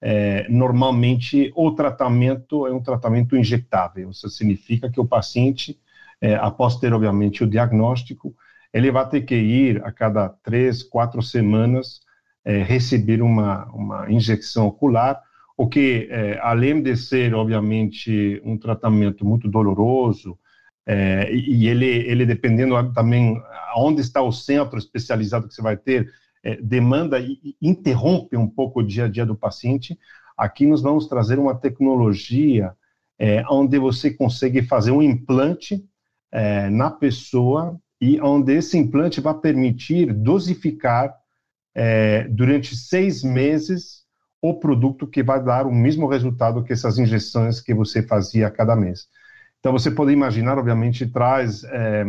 é, 0.00 0.46
normalmente 0.48 1.52
o 1.56 1.72
tratamento 1.72 2.64
é 2.64 2.72
um 2.72 2.80
tratamento 2.80 3.36
injetável. 3.36 4.10
Isso 4.10 4.28
significa 4.28 4.88
que 4.88 5.00
o 5.00 5.04
paciente, 5.04 5.76
é, 6.20 6.36
após 6.36 6.76
ter, 6.76 6.94
obviamente, 6.94 7.42
o 7.42 7.50
diagnóstico, 7.50 8.36
ele 8.72 8.92
vai 8.92 9.08
ter 9.08 9.22
que 9.22 9.34
ir 9.34 9.84
a 9.84 9.90
cada 9.90 10.28
três, 10.28 10.84
quatro 10.84 11.20
semanas 11.20 12.05
é, 12.46 12.62
receber 12.62 13.20
uma, 13.20 13.66
uma 13.72 14.10
injeção 14.10 14.68
ocular, 14.68 15.20
o 15.56 15.66
que, 15.66 16.06
é, 16.10 16.38
além 16.40 16.80
de 16.80 16.96
ser, 16.96 17.34
obviamente, 17.34 18.40
um 18.44 18.56
tratamento 18.56 19.26
muito 19.26 19.48
doloroso, 19.48 20.38
é, 20.86 21.34
e 21.34 21.66
ele, 21.66 21.86
ele 21.86 22.24
dependendo 22.24 22.92
também 22.92 23.42
aonde 23.74 24.00
está 24.00 24.22
o 24.22 24.30
centro 24.30 24.78
especializado 24.78 25.48
que 25.48 25.54
você 25.54 25.60
vai 25.60 25.76
ter, 25.76 26.08
é, 26.44 26.56
demanda 26.62 27.18
e 27.18 27.56
interrompe 27.60 28.36
um 28.36 28.46
pouco 28.46 28.78
o 28.78 28.86
dia 28.86 29.06
a 29.06 29.08
dia 29.08 29.26
do 29.26 29.34
paciente. 29.34 29.98
Aqui 30.36 30.64
nós 30.64 30.80
vamos 30.80 31.08
trazer 31.08 31.40
uma 31.40 31.56
tecnologia 31.56 32.72
é, 33.18 33.42
onde 33.50 33.78
você 33.80 34.12
consegue 34.12 34.62
fazer 34.62 34.92
um 34.92 35.02
implante 35.02 35.84
é, 36.30 36.70
na 36.70 36.90
pessoa 36.90 37.80
e 38.00 38.20
onde 38.20 38.52
esse 38.52 38.78
implante 38.78 39.20
vai 39.20 39.34
permitir 39.34 40.12
dosificar 40.12 41.12
é, 41.76 42.26
durante 42.28 42.74
seis 42.74 43.22
meses 43.22 44.06
o 44.40 44.54
produto 44.54 45.06
que 45.06 45.22
vai 45.22 45.42
dar 45.42 45.66
o 45.66 45.74
mesmo 45.74 46.08
resultado 46.08 46.64
que 46.64 46.72
essas 46.72 46.98
injeções 46.98 47.60
que 47.60 47.74
você 47.74 48.02
fazia 48.02 48.46
a 48.46 48.50
cada 48.50 48.74
mês. 48.74 49.08
Então 49.60 49.72
você 49.72 49.90
pode 49.90 50.10
imaginar, 50.12 50.56
obviamente, 50.58 51.06
traz 51.06 51.64
é, 51.64 52.04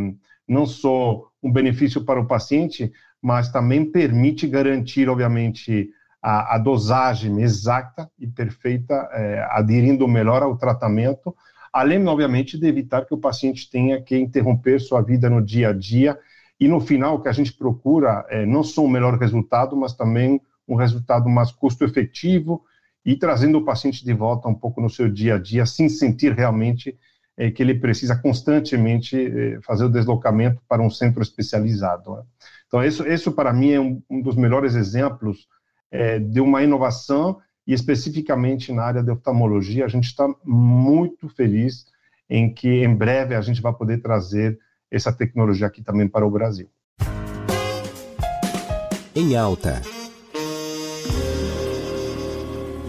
não 0.48 0.66
só 0.66 1.24
um 1.44 1.52
benefício 1.52 2.06
para 2.06 2.20
o 2.20 2.28
paciente, 2.28 2.94
mas 3.22 3.52
também 3.52 3.84
permite 3.84 4.48
garantir, 4.48 5.10
obviamente, 5.10 5.90
a, 6.22 6.56
a 6.56 6.58
dosagem 6.58 7.42
exata 7.42 8.10
e 8.18 8.28
perfeita, 8.28 8.94
é, 9.12 9.46
aderindo 9.52 10.08
melhor 10.08 10.44
ao 10.44 10.58
tratamento, 10.58 11.36
além, 11.74 12.06
obviamente, 12.08 12.58
de 12.58 12.68
evitar 12.68 13.06
que 13.06 13.14
o 13.14 13.18
paciente 13.18 13.70
tenha 13.70 14.02
que 14.02 14.18
interromper 14.18 14.80
sua 14.80 15.02
vida 15.02 15.30
no 15.30 15.44
dia 15.44 15.70
a 15.70 15.74
dia. 15.74 16.18
E 16.60 16.68
no 16.68 16.80
final, 16.80 17.16
o 17.16 17.22
que 17.22 17.30
a 17.30 17.34
gente 17.34 17.54
procura 17.54 18.26
é 18.30 18.46
não 18.46 18.64
só 18.64 18.84
um 18.84 18.90
melhor 18.90 19.18
resultado, 19.18 19.76
mas 19.76 19.94
também 19.94 20.42
um 20.68 20.76
resultado 20.76 21.30
mais 21.30 21.52
custo-efetivo 21.52 22.64
e 23.06 23.16
trazendo 23.16 23.60
o 23.60 23.66
paciente 23.66 24.04
de 24.04 24.14
volta 24.14 24.50
um 24.50 24.56
pouco 24.56 24.82
no 24.82 24.90
seu 24.90 25.10
dia 25.10 25.36
a 25.36 25.40
dia, 25.40 25.66
sem 25.66 25.88
sentir 25.88 26.34
realmente 26.34 26.98
é, 27.38 27.52
que 27.52 27.62
ele 27.62 27.76
precisa 27.76 28.16
constantemente 28.16 29.16
é, 29.16 29.62
fazer 29.62 29.86
o 29.86 29.90
deslocamento 29.90 30.62
para 30.68 30.82
um 30.82 30.90
centro 30.90 31.22
especializado. 31.22 32.16
Né? 32.16 32.24
Então, 32.68 32.84
isso, 32.84 33.08
isso 33.08 33.32
para 33.32 33.54
mim 33.54 33.72
é 33.72 33.80
um, 33.80 34.02
um 34.10 34.22
dos 34.22 34.36
melhores 34.36 34.76
exemplos 34.76 35.48
é, 35.92 36.20
de 36.20 36.42
uma 36.42 36.64
inovação 36.64 37.40
e 37.66 37.74
especificamente 37.74 38.74
na 38.74 38.84
área 38.84 39.04
de 39.04 39.12
oftalmologia, 39.12 39.86
a 39.86 39.90
gente 39.90 40.06
está 40.06 40.28
muito 40.44 41.30
feliz 41.30 41.86
em 42.30 42.54
que 42.54 42.84
em 42.84 42.94
breve 42.94 43.36
a 43.36 43.42
gente 43.42 43.62
vai 43.62 43.74
poder 43.74 44.02
trazer 44.02 44.58
essa 44.92 45.12
tecnologia 45.12 45.68
aqui 45.68 45.84
também 45.84 46.08
para 46.08 46.26
o 46.26 46.32
Brasil. 46.32 46.70
Em 49.16 49.36
alta. 49.36 49.82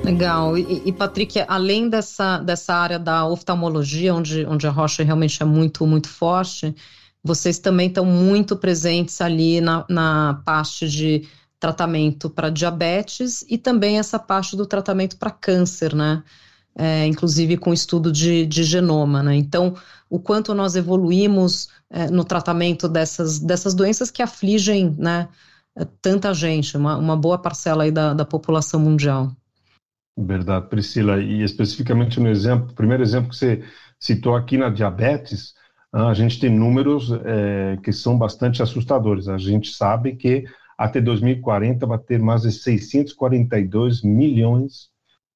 Legal. 0.05 0.57
E, 0.57 0.89
e, 0.89 0.93
Patrick, 0.93 1.45
além 1.47 1.89
dessa, 1.89 2.39
dessa 2.39 2.75
área 2.75 2.99
da 2.99 3.27
oftalmologia, 3.27 4.15
onde, 4.15 4.47
onde 4.47 4.67
a 4.67 4.71
Rocha 4.71 5.03
realmente 5.03 5.43
é 5.43 5.47
muito, 5.47 5.87
muito 5.87 6.09
forte, 6.09 6.75
vocês 7.23 7.59
também 7.59 7.89
estão 7.89 8.05
muito 8.05 8.57
presentes 8.57 9.21
ali 9.21 9.61
na, 9.61 9.85
na 9.89 10.41
parte 10.45 10.89
de 10.89 11.29
tratamento 11.61 12.31
para 12.31 12.51
diabetes 12.51 13.45
e 13.49 13.59
também 13.59 13.99
essa 13.99 14.19
parte 14.19 14.57
do 14.57 14.65
tratamento 14.65 15.19
para 15.19 15.31
câncer, 15.31 15.95
né? 15.95 16.23
É, 16.81 17.05
inclusive 17.07 17.57
com 17.57 17.73
estudo 17.73 18.13
de, 18.13 18.47
de, 18.47 18.63
genoma, 18.63 19.21
né? 19.21 19.35
Então, 19.35 19.75
o 20.09 20.21
quanto 20.21 20.55
nós 20.55 20.77
evoluímos 20.77 21.69
é, 21.91 22.09
no 22.09 22.25
tratamento 22.25 22.89
dessas, 22.89 23.41
dessas 23.41 23.75
doenças 23.75 24.13
que 24.13 24.23
afligem, 24.23 24.95
né, 24.97 25.29
tanta 26.01 26.33
gente, 26.33 26.77
uma, 26.77 26.97
uma 26.97 27.17
boa 27.17 27.37
parcela 27.37 27.83
aí 27.83 27.91
da, 27.91 28.15
da 28.15 28.25
população 28.25 28.79
mundial. 28.79 29.33
Verdade, 30.17 30.69
Priscila. 30.69 31.21
E 31.21 31.43
especificamente 31.43 32.21
no 32.21 32.29
exemplo, 32.29 32.75
primeiro 32.75 33.03
exemplo 33.03 33.31
que 33.31 33.37
você 33.37 33.65
citou 33.99 34.37
aqui 34.37 34.57
na 34.57 34.69
diabetes, 34.69 35.55
a 35.93 36.13
gente 36.13 36.39
tem 36.39 36.51
números 36.51 37.11
é, 37.25 37.77
que 37.83 37.93
são 37.93 38.19
bastante 38.19 38.63
assustadores. 38.63 39.29
A 39.29 39.39
gente 39.39 39.71
sabe 39.71 40.17
que 40.17 40.45
até 40.77 41.01
2040 41.01 41.87
vai 41.87 41.99
ter 41.99 42.21
mais 42.21 42.43
de 42.43 42.53
642 42.53 44.03
milhões 44.03 44.91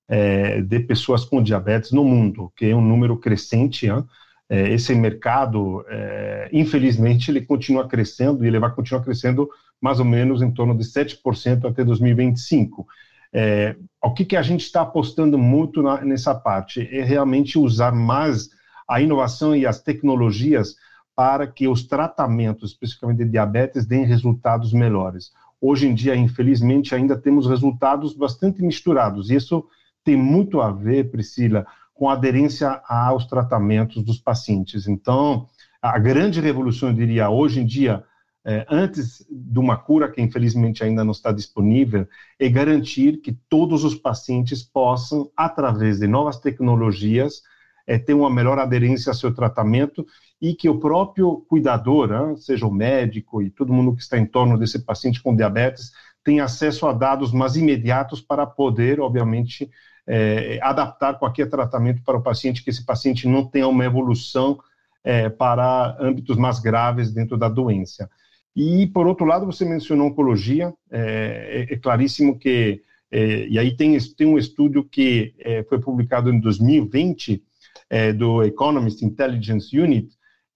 é, 0.09 0.61
de 0.61 0.81
pessoas 0.81 1.25
com 1.25 1.43
diabetes 1.43 1.93
no 1.93 2.05
mundo, 2.05 2.53
que 2.57 2.67
é 2.67 2.77
um 2.77 2.81
número 2.81 3.17
crescente. 3.17 3.87
Hein? 3.87 4.05
É, 4.49 4.71
esse 4.71 4.95
mercado, 4.95 5.85
é, 5.89 6.49
infelizmente, 6.53 7.31
ele 7.31 7.41
continua 7.41 7.89
crescendo 7.89 8.45
e 8.45 8.49
ele 8.49 8.59
vai 8.59 8.71
continuar 8.75 9.03
crescendo 9.03 9.49
mais 9.81 9.99
ou 9.99 10.05
menos 10.05 10.43
em 10.43 10.51
torno 10.51 10.77
de 10.77 10.85
7% 10.85 11.65
até 11.65 11.85
2025. 11.85 12.87
É, 13.33 13.75
o 14.03 14.13
que, 14.13 14.25
que 14.25 14.37
a 14.37 14.43
gente 14.43 14.61
está 14.61 14.83
apostando 14.83 15.39
muito 15.39 15.83
na, 15.83 16.03
nessa 16.03 16.35
parte 16.35 16.87
é 16.93 17.03
realmente 17.03 17.59
usar 17.59 17.93
mais 17.93 18.51
a 18.87 19.01
inovação 19.01 19.57
e 19.57 19.67
as 19.67 19.81
tecnologias 19.81 20.77
para 21.17 21.47
que 21.47 21.67
os 21.67 21.85
tratamentos, 21.87 22.73
especificamente 22.73 23.25
de 23.25 23.31
diabetes, 23.31 23.87
deem 23.87 24.05
resultados 24.05 24.73
melhores. 24.73 25.33
Hoje 25.61 25.87
em 25.87 25.95
dia, 25.95 26.15
infelizmente, 26.17 26.95
ainda 26.95 27.17
temos 27.17 27.47
resultados 27.47 28.15
bastante 28.15 28.63
misturados. 28.63 29.31
Isso 29.31 29.65
tem 30.05 30.17
muito 30.17 30.61
a 30.61 30.71
ver, 30.71 31.11
Priscila, 31.11 31.67
com 31.95 32.09
aderência 32.09 32.83
aos 32.89 33.27
tratamentos 33.27 34.03
dos 34.03 34.19
pacientes. 34.19 34.87
Então, 34.89 35.47
a 35.81 35.99
grande 35.99 36.41
revolução, 36.41 36.89
eu 36.89 36.95
diria, 36.95 37.31
hoje 37.31 37.61
em 37.61 37.67
dia, 37.67 38.05
é, 38.45 38.67
antes 38.69 39.25
de 39.31 39.59
uma 39.59 39.77
cura 39.77 40.11
que 40.11 40.21
infelizmente 40.21 40.83
ainda 40.83 41.05
não 41.05 41.13
está 41.13 41.31
disponível, 41.31 42.07
é 42.39 42.49
garantir 42.49 43.19
que 43.19 43.33
todos 43.33 43.85
os 43.85 43.95
pacientes 43.95 44.63
possam, 44.63 45.31
através 45.37 46.01
de 46.01 46.09
novas 46.09 46.41
tecnologias, 46.41 47.43
é, 47.87 47.99
ter 47.99 48.15
uma 48.15 48.31
melhor 48.31 48.59
aderência 48.59 49.11
ao 49.11 49.15
seu 49.15 49.33
tratamento 49.35 50.07
e 50.41 50.55
que 50.55 50.69
o 50.69 50.79
próprio 50.79 51.45
cuidador, 51.49 52.09
né, 52.09 52.37
seja 52.37 52.67
o 52.67 52.73
médico 52.73 53.43
e 53.43 53.51
todo 53.51 53.73
mundo 53.73 53.95
que 53.95 54.03
está 54.03 54.19
em 54.19 54.27
torno 54.27 54.59
desse 54.59 54.81
paciente 54.81 55.23
com 55.23 55.37
diabetes, 55.37 55.93
tenha 56.25 56.45
acesso 56.45 56.87
a 56.87 56.93
dados 56.93 57.33
mais 57.33 57.57
imediatos 57.57 58.21
para 58.21 58.47
poder, 58.47 59.01
obviamente, 59.01 59.71
é, 60.07 60.59
adaptar 60.63 61.19
qualquer 61.19 61.49
tratamento 61.49 62.03
para 62.03 62.17
o 62.17 62.23
paciente, 62.23 62.63
que 62.63 62.71
esse 62.71 62.85
paciente 62.85 63.29
não 63.29 63.47
tenha 63.47 63.69
uma 63.69 63.85
evolução 63.85 64.59
é, 65.05 65.29
para 65.29 65.97
âmbitos 66.01 66.37
mais 66.37 66.59
graves 66.59 67.13
dentro 67.13 67.37
da 67.37 67.49
doença. 67.49 68.09
E, 68.55 68.87
por 68.89 69.07
outro 69.07 69.25
lado, 69.25 69.47
você 69.47 69.65
mencionou 69.65 70.09
oncologia, 70.09 70.73
é, 70.91 71.67
é, 71.71 71.75
é 71.75 71.79
claríssimo 71.79 72.39
que, 72.39 72.83
é, 73.11 73.47
e 73.47 73.59
aí 73.59 73.77
tem, 73.77 73.97
tem 74.17 74.27
um 74.27 74.39
estudo 74.39 74.85
que 74.85 75.35
é, 75.39 75.63
foi 75.65 75.81
publicado 75.81 76.31
em 76.31 76.39
2020, 76.39 77.43
é, 77.89 78.13
do 78.13 78.43
Economist 78.43 79.05
Intelligence 79.05 79.79
Unit, 79.79 80.09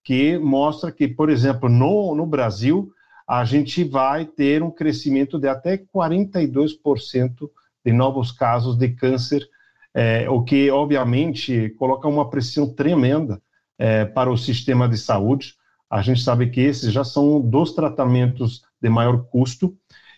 que 0.03 0.39
mostra 0.39 0.93
que, 0.93 1.09
por 1.09 1.29
exemplo, 1.29 1.69
no, 1.69 2.15
no 2.15 2.27
Brasil, 2.27 2.91
a 3.27 3.45
gente 3.45 3.83
vai 3.83 4.25
ter 4.25 4.63
um 4.63 4.71
crescimento 4.71 5.39
de 5.39 5.49
até 5.49 5.77
42% 5.77 7.51
de 7.87 7.93
novos 7.93 8.33
casos 8.33 8.77
de 8.77 8.89
câncer 8.89 9.49
é, 9.95 10.29
o 10.29 10.43
que, 10.43 10.69
obviamente, 10.71 11.71
coloca 11.79 12.07
uma 12.09 12.29
pressão 12.29 12.69
tremenda 12.75 13.41
é, 13.79 14.05
para 14.05 14.31
o 14.31 14.37
sistema 14.37 14.89
de 14.89 14.99
saúde. 14.99 15.55
A 15.89 16.03
gente 16.03 16.21
sabe 16.21 16.51
que 16.51 16.61
esses 16.61 16.93
já 16.93 17.05
são 17.05 17.41
dos 17.41 17.73
tratamentos 17.73 18.63
de 18.83 18.91
maior 18.91 19.25
custo, 19.31 19.75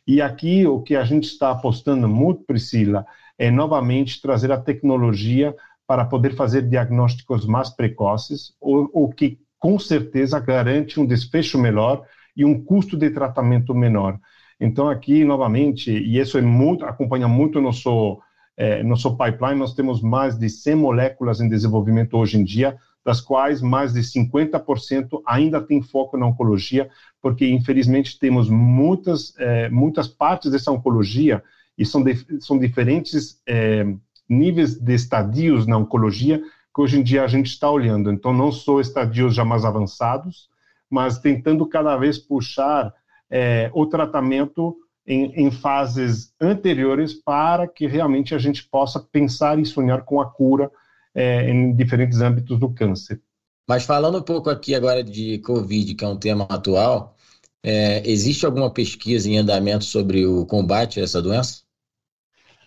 e 0.06 0.22
aqui 0.22 0.66
o 0.66 0.80
que 0.80 0.96
a 0.96 1.04
gente 1.04 1.24
está 1.24 1.50
apostando 1.50 2.08
muito, 2.08 2.42
Priscila, 2.44 3.06
é 3.38 3.50
novamente 3.50 4.20
trazer 4.20 4.50
a 4.50 4.58
tecnologia 4.58 5.54
para 5.86 6.06
poder 6.06 6.34
fazer 6.34 6.62
diagnósticos 6.62 7.46
mais 7.46 7.68
precoces, 7.68 8.54
o, 8.60 9.04
o 9.04 9.12
que 9.12 9.38
com 9.58 9.78
certeza 9.78 10.40
garante 10.40 10.98
um 10.98 11.06
desfecho 11.06 11.58
melhor 11.58 12.02
e 12.34 12.44
um 12.44 12.64
custo 12.64 12.96
de 12.96 13.10
tratamento 13.10 13.74
menor. 13.74 14.18
Então 14.60 14.88
aqui 14.88 15.24
novamente, 15.24 15.90
e 15.90 16.18
isso 16.18 16.36
é 16.36 16.42
muito 16.42 16.84
acompanha 16.84 17.28
muito 17.28 17.60
nosso 17.60 18.20
é, 18.56 18.82
nosso 18.82 19.16
pipeline, 19.16 19.60
nós 19.60 19.74
temos 19.74 20.02
mais 20.02 20.36
de 20.36 20.50
100 20.50 20.74
moléculas 20.74 21.40
em 21.40 21.48
desenvolvimento 21.48 22.16
hoje 22.16 22.36
em 22.36 22.42
dia, 22.42 22.76
das 23.04 23.20
quais 23.20 23.62
mais 23.62 23.92
de 23.92 24.00
50% 24.00 25.22
ainda 25.24 25.60
tem 25.60 25.80
foco 25.80 26.16
na 26.16 26.26
oncologia, 26.26 26.90
porque 27.22 27.48
infelizmente 27.48 28.18
temos 28.18 28.50
muitas 28.50 29.32
é, 29.38 29.68
muitas 29.68 30.08
partes 30.08 30.50
dessa 30.50 30.72
oncologia 30.72 31.42
e 31.76 31.86
são 31.86 32.02
de, 32.02 32.16
são 32.40 32.58
diferentes 32.58 33.40
é, 33.46 33.86
níveis 34.28 34.74
de 34.74 34.94
estadios 34.94 35.66
na 35.66 35.78
oncologia 35.78 36.42
que 36.74 36.82
hoje 36.82 36.98
em 36.98 37.02
dia 37.02 37.24
a 37.24 37.28
gente 37.28 37.46
está 37.46 37.70
olhando. 37.70 38.10
Então 38.12 38.32
não 38.32 38.52
são 38.52 38.80
estadios 38.80 39.34
já 39.34 39.44
mais 39.44 39.64
avançados, 39.64 40.48
mas 40.90 41.18
tentando 41.18 41.66
cada 41.66 41.96
vez 41.96 42.18
puxar 42.18 42.92
é, 43.30 43.70
o 43.74 43.86
tratamento 43.86 44.76
em, 45.06 45.46
em, 45.46 45.50
fases 45.50 46.32
anteriores 46.40 47.14
para 47.14 47.66
que 47.66 47.86
realmente 47.86 48.34
a 48.34 48.38
gente 48.38 48.64
possa 48.64 49.00
pensar 49.00 49.58
e 49.58 49.64
sonhar 49.64 50.04
com 50.04 50.20
a 50.20 50.30
cura 50.30 50.70
é, 51.14 51.50
em 51.50 51.74
diferentes 51.74 52.20
âmbitos 52.20 52.58
do 52.58 52.72
câncer. 52.72 53.20
Mas 53.66 53.84
falando 53.84 54.18
um 54.18 54.22
pouco 54.22 54.48
aqui 54.48 54.74
agora 54.74 55.02
de 55.02 55.38
Covid, 55.38 55.94
que 55.94 56.04
é 56.04 56.08
um 56.08 56.16
tema 56.16 56.46
atual, 56.48 57.16
é, 57.62 58.08
existe 58.08 58.46
alguma 58.46 58.70
pesquisa 58.70 59.28
em 59.28 59.38
andamento 59.38 59.84
sobre 59.84 60.24
o 60.24 60.46
combate 60.46 61.00
a 61.00 61.02
essa 61.02 61.20
doença? 61.20 61.62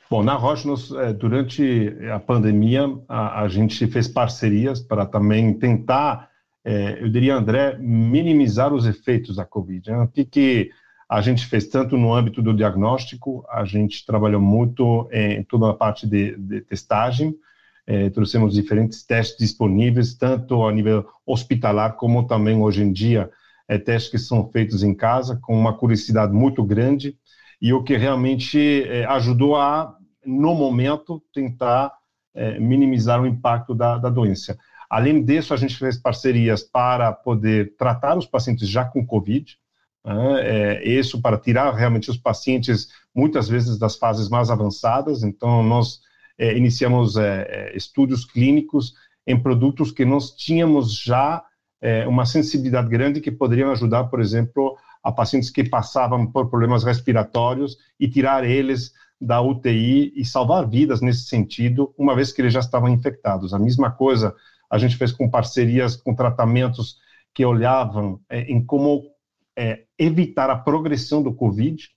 Bom, 0.10 0.22
na 0.22 0.36
Roche, 0.36 0.68
nós, 0.68 0.92
é, 0.92 1.14
durante 1.14 1.96
a 2.14 2.20
pandemia, 2.20 2.82
a, 3.08 3.44
a, 3.44 3.48
gente 3.48 3.88
fez 3.88 4.10
parcerias 4.10 4.82
para 4.82 5.06
também 5.06 5.54
tentar, 5.54 6.30
é, 6.64 7.02
eu 7.02 7.10
diria, 7.10 7.36
André, 7.36 7.78
minimizar 7.80 8.74
os 8.74 8.86
efeitos 8.86 9.36
da 9.36 9.46
Covid. 9.46 9.90
Né? 9.90 9.98
O 10.02 10.08
que, 10.08 10.26
que 10.26 10.72
a 11.10 11.22
gente 11.22 11.46
fez 11.46 11.68
tanto 11.68 11.98
no 11.98 12.14
âmbito 12.14 12.42
do 12.42 12.54
diagnóstico, 12.54 13.46
a 13.50 13.66
gente 13.66 14.06
trabalhou 14.06 14.40
muito 14.40 15.10
em 15.12 15.44
toda 15.44 15.70
a 15.70 15.74
parte 15.74 16.08
de, 16.08 16.38
de 16.38 16.62
testagem, 16.62 17.36
é, 17.86 18.10
trouxemos 18.10 18.54
diferentes 18.54 19.04
testes 19.04 19.38
disponíveis, 19.38 20.14
tanto 20.14 20.66
a 20.66 20.72
nível 20.72 21.06
hospitalar, 21.26 21.96
como 21.96 22.28
também 22.28 22.58
hoje 22.58 22.84
em 22.84 22.94
dia, 22.94 23.30
é, 23.68 23.78
testes 23.78 24.12
que 24.12 24.18
são 24.18 24.50
feitos 24.50 24.84
em 24.84 24.94
casa, 24.94 25.38
com 25.42 25.58
uma 25.58 25.76
curiosidade 25.76 26.32
muito 26.32 26.64
grande, 26.64 27.18
e 27.62 27.74
o 27.74 27.84
que 27.84 27.98
realmente 27.98 28.84
é, 28.84 29.06
ajudou 29.06 29.56
a 29.56 29.96
no 30.26 30.54
momento, 30.54 31.22
tentar 31.34 31.92
é, 32.34 32.60
minimizar 32.60 33.22
o 33.22 33.28
impacto 33.28 33.74
da, 33.74 33.98
da 33.98 34.10
doença. 34.10 34.58
Além 34.92 35.24
disso, 35.24 35.54
a 35.54 35.58
gente 35.58 35.78
fez 35.78 35.98
parcerias 35.98 36.64
para 36.64 37.14
poder 37.14 37.78
tratar 37.78 38.18
os 38.18 38.26
pacientes 38.26 38.68
já 38.68 38.84
com 38.84 39.06
Covid, 39.06 39.58
né, 40.04 40.42
é, 40.42 40.84
isso 40.86 41.22
para 41.22 41.38
tirar 41.38 41.74
realmente 41.74 42.12
os 42.12 42.18
pacientes, 42.18 42.90
muitas 43.16 43.48
vezes, 43.48 43.80
das 43.80 43.96
fases 43.96 44.28
mais 44.28 44.50
avançadas. 44.50 45.24
Então, 45.24 45.64
nós 45.64 46.02
é, 46.38 46.58
iniciamos 46.58 47.16
é, 47.16 47.48
é 47.50 47.78
estudos 47.78 48.26
clínicos 48.26 48.94
em 49.26 49.42
produtos 49.42 49.94
que 49.94 50.04
nós 50.04 50.32
tínhamos 50.36 50.94
já 51.02 51.42
é, 51.82 52.06
uma 52.06 52.26
sensibilidade 52.26 52.90
grande 52.90 53.22
que 53.22 53.32
poderiam 53.32 53.72
ajudar, 53.72 54.04
por 54.10 54.20
exemplo, 54.20 54.76
a 55.02 55.10
pacientes 55.10 55.50
que 55.50 55.64
passavam 55.64 56.30
por 56.30 56.50
problemas 56.50 56.84
respiratórios 56.84 57.78
e 57.98 58.10
tirar 58.10 58.44
eles 58.44 58.92
da 59.22 59.40
UTI 59.40 60.12
e 60.18 60.26
salvar 60.26 60.68
vidas 60.68 61.00
nesse 61.00 61.28
sentido, 61.28 61.94
uma 61.98 62.14
vez 62.14 62.34
que 62.34 62.42
eles 62.42 62.52
já 62.52 62.60
estavam 62.60 62.90
infectados. 62.90 63.54
A 63.54 63.60
mesma 63.60 63.90
coisa 63.90 64.36
a 64.72 64.78
gente 64.78 64.96
fez 64.96 65.12
com 65.12 65.30
parcerias 65.30 65.98
com 65.98 66.16
tratamentos 66.16 66.98
que 67.34 67.46
olhavam 67.46 68.22
é, 68.30 68.42
em 68.44 68.64
como 68.64 69.04
é, 69.56 69.84
evitar 70.00 70.50
a 70.50 70.56
progressão 70.56 71.22
do 71.22 71.34
Covid. 71.34 71.90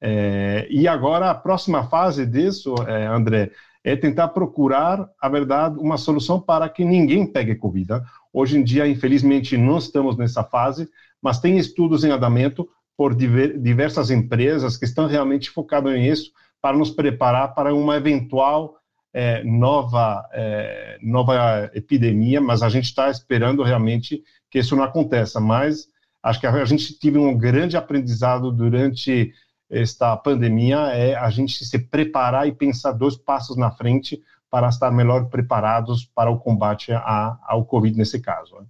É, 0.00 0.66
e 0.70 0.86
agora 0.86 1.30
a 1.30 1.34
próxima 1.34 1.88
fase 1.88 2.24
disso, 2.24 2.74
é, 2.86 3.06
André, 3.06 3.50
é 3.82 3.96
tentar 3.96 4.28
procurar, 4.28 5.08
a 5.20 5.28
verdade, 5.28 5.78
uma 5.78 5.96
solução 5.96 6.40
para 6.40 6.68
que 6.68 6.84
ninguém 6.84 7.26
pegue 7.26 7.56
Covid. 7.56 7.90
Né? 7.90 8.02
Hoje 8.32 8.58
em 8.58 8.62
dia, 8.62 8.86
infelizmente, 8.86 9.56
não 9.56 9.78
estamos 9.78 10.16
nessa 10.16 10.44
fase, 10.44 10.88
mas 11.20 11.40
tem 11.40 11.58
estudos 11.58 12.04
em 12.04 12.10
andamento 12.10 12.68
por 12.96 13.14
diversas 13.14 14.10
empresas 14.10 14.76
que 14.76 14.84
estão 14.84 15.06
realmente 15.06 15.50
focadas 15.50 15.94
nisso, 15.94 16.30
para 16.60 16.76
nos 16.76 16.90
preparar 16.90 17.54
para 17.54 17.74
uma 17.74 17.96
eventual 17.96 18.76
é, 19.12 19.42
nova, 19.44 20.28
é, 20.32 20.98
nova 21.02 21.70
epidemia, 21.74 22.40
mas 22.40 22.62
a 22.62 22.68
gente 22.68 22.84
está 22.84 23.10
esperando 23.10 23.62
realmente 23.62 24.22
que 24.50 24.58
isso 24.58 24.76
não 24.76 24.84
aconteça. 24.84 25.40
Mas 25.40 25.88
acho 26.22 26.40
que 26.40 26.46
a 26.46 26.64
gente 26.64 26.98
teve 26.98 27.18
um 27.18 27.36
grande 27.36 27.76
aprendizado 27.76 28.52
durante 28.52 29.32
esta 29.70 30.16
pandemia 30.16 30.78
é 30.88 31.14
a 31.14 31.30
gente 31.30 31.64
se 31.64 31.78
preparar 31.78 32.48
e 32.48 32.52
pensar 32.52 32.90
dois 32.92 33.16
passos 33.16 33.56
na 33.56 33.70
frente 33.70 34.20
para 34.50 34.68
estar 34.68 34.90
melhor 34.90 35.28
preparados 35.28 36.04
para 36.04 36.28
o 36.28 36.40
combate 36.40 36.92
a, 36.92 37.38
ao 37.46 37.64
Covid 37.64 37.96
nesse 37.96 38.18
caso. 38.20 38.56
Né? 38.56 38.66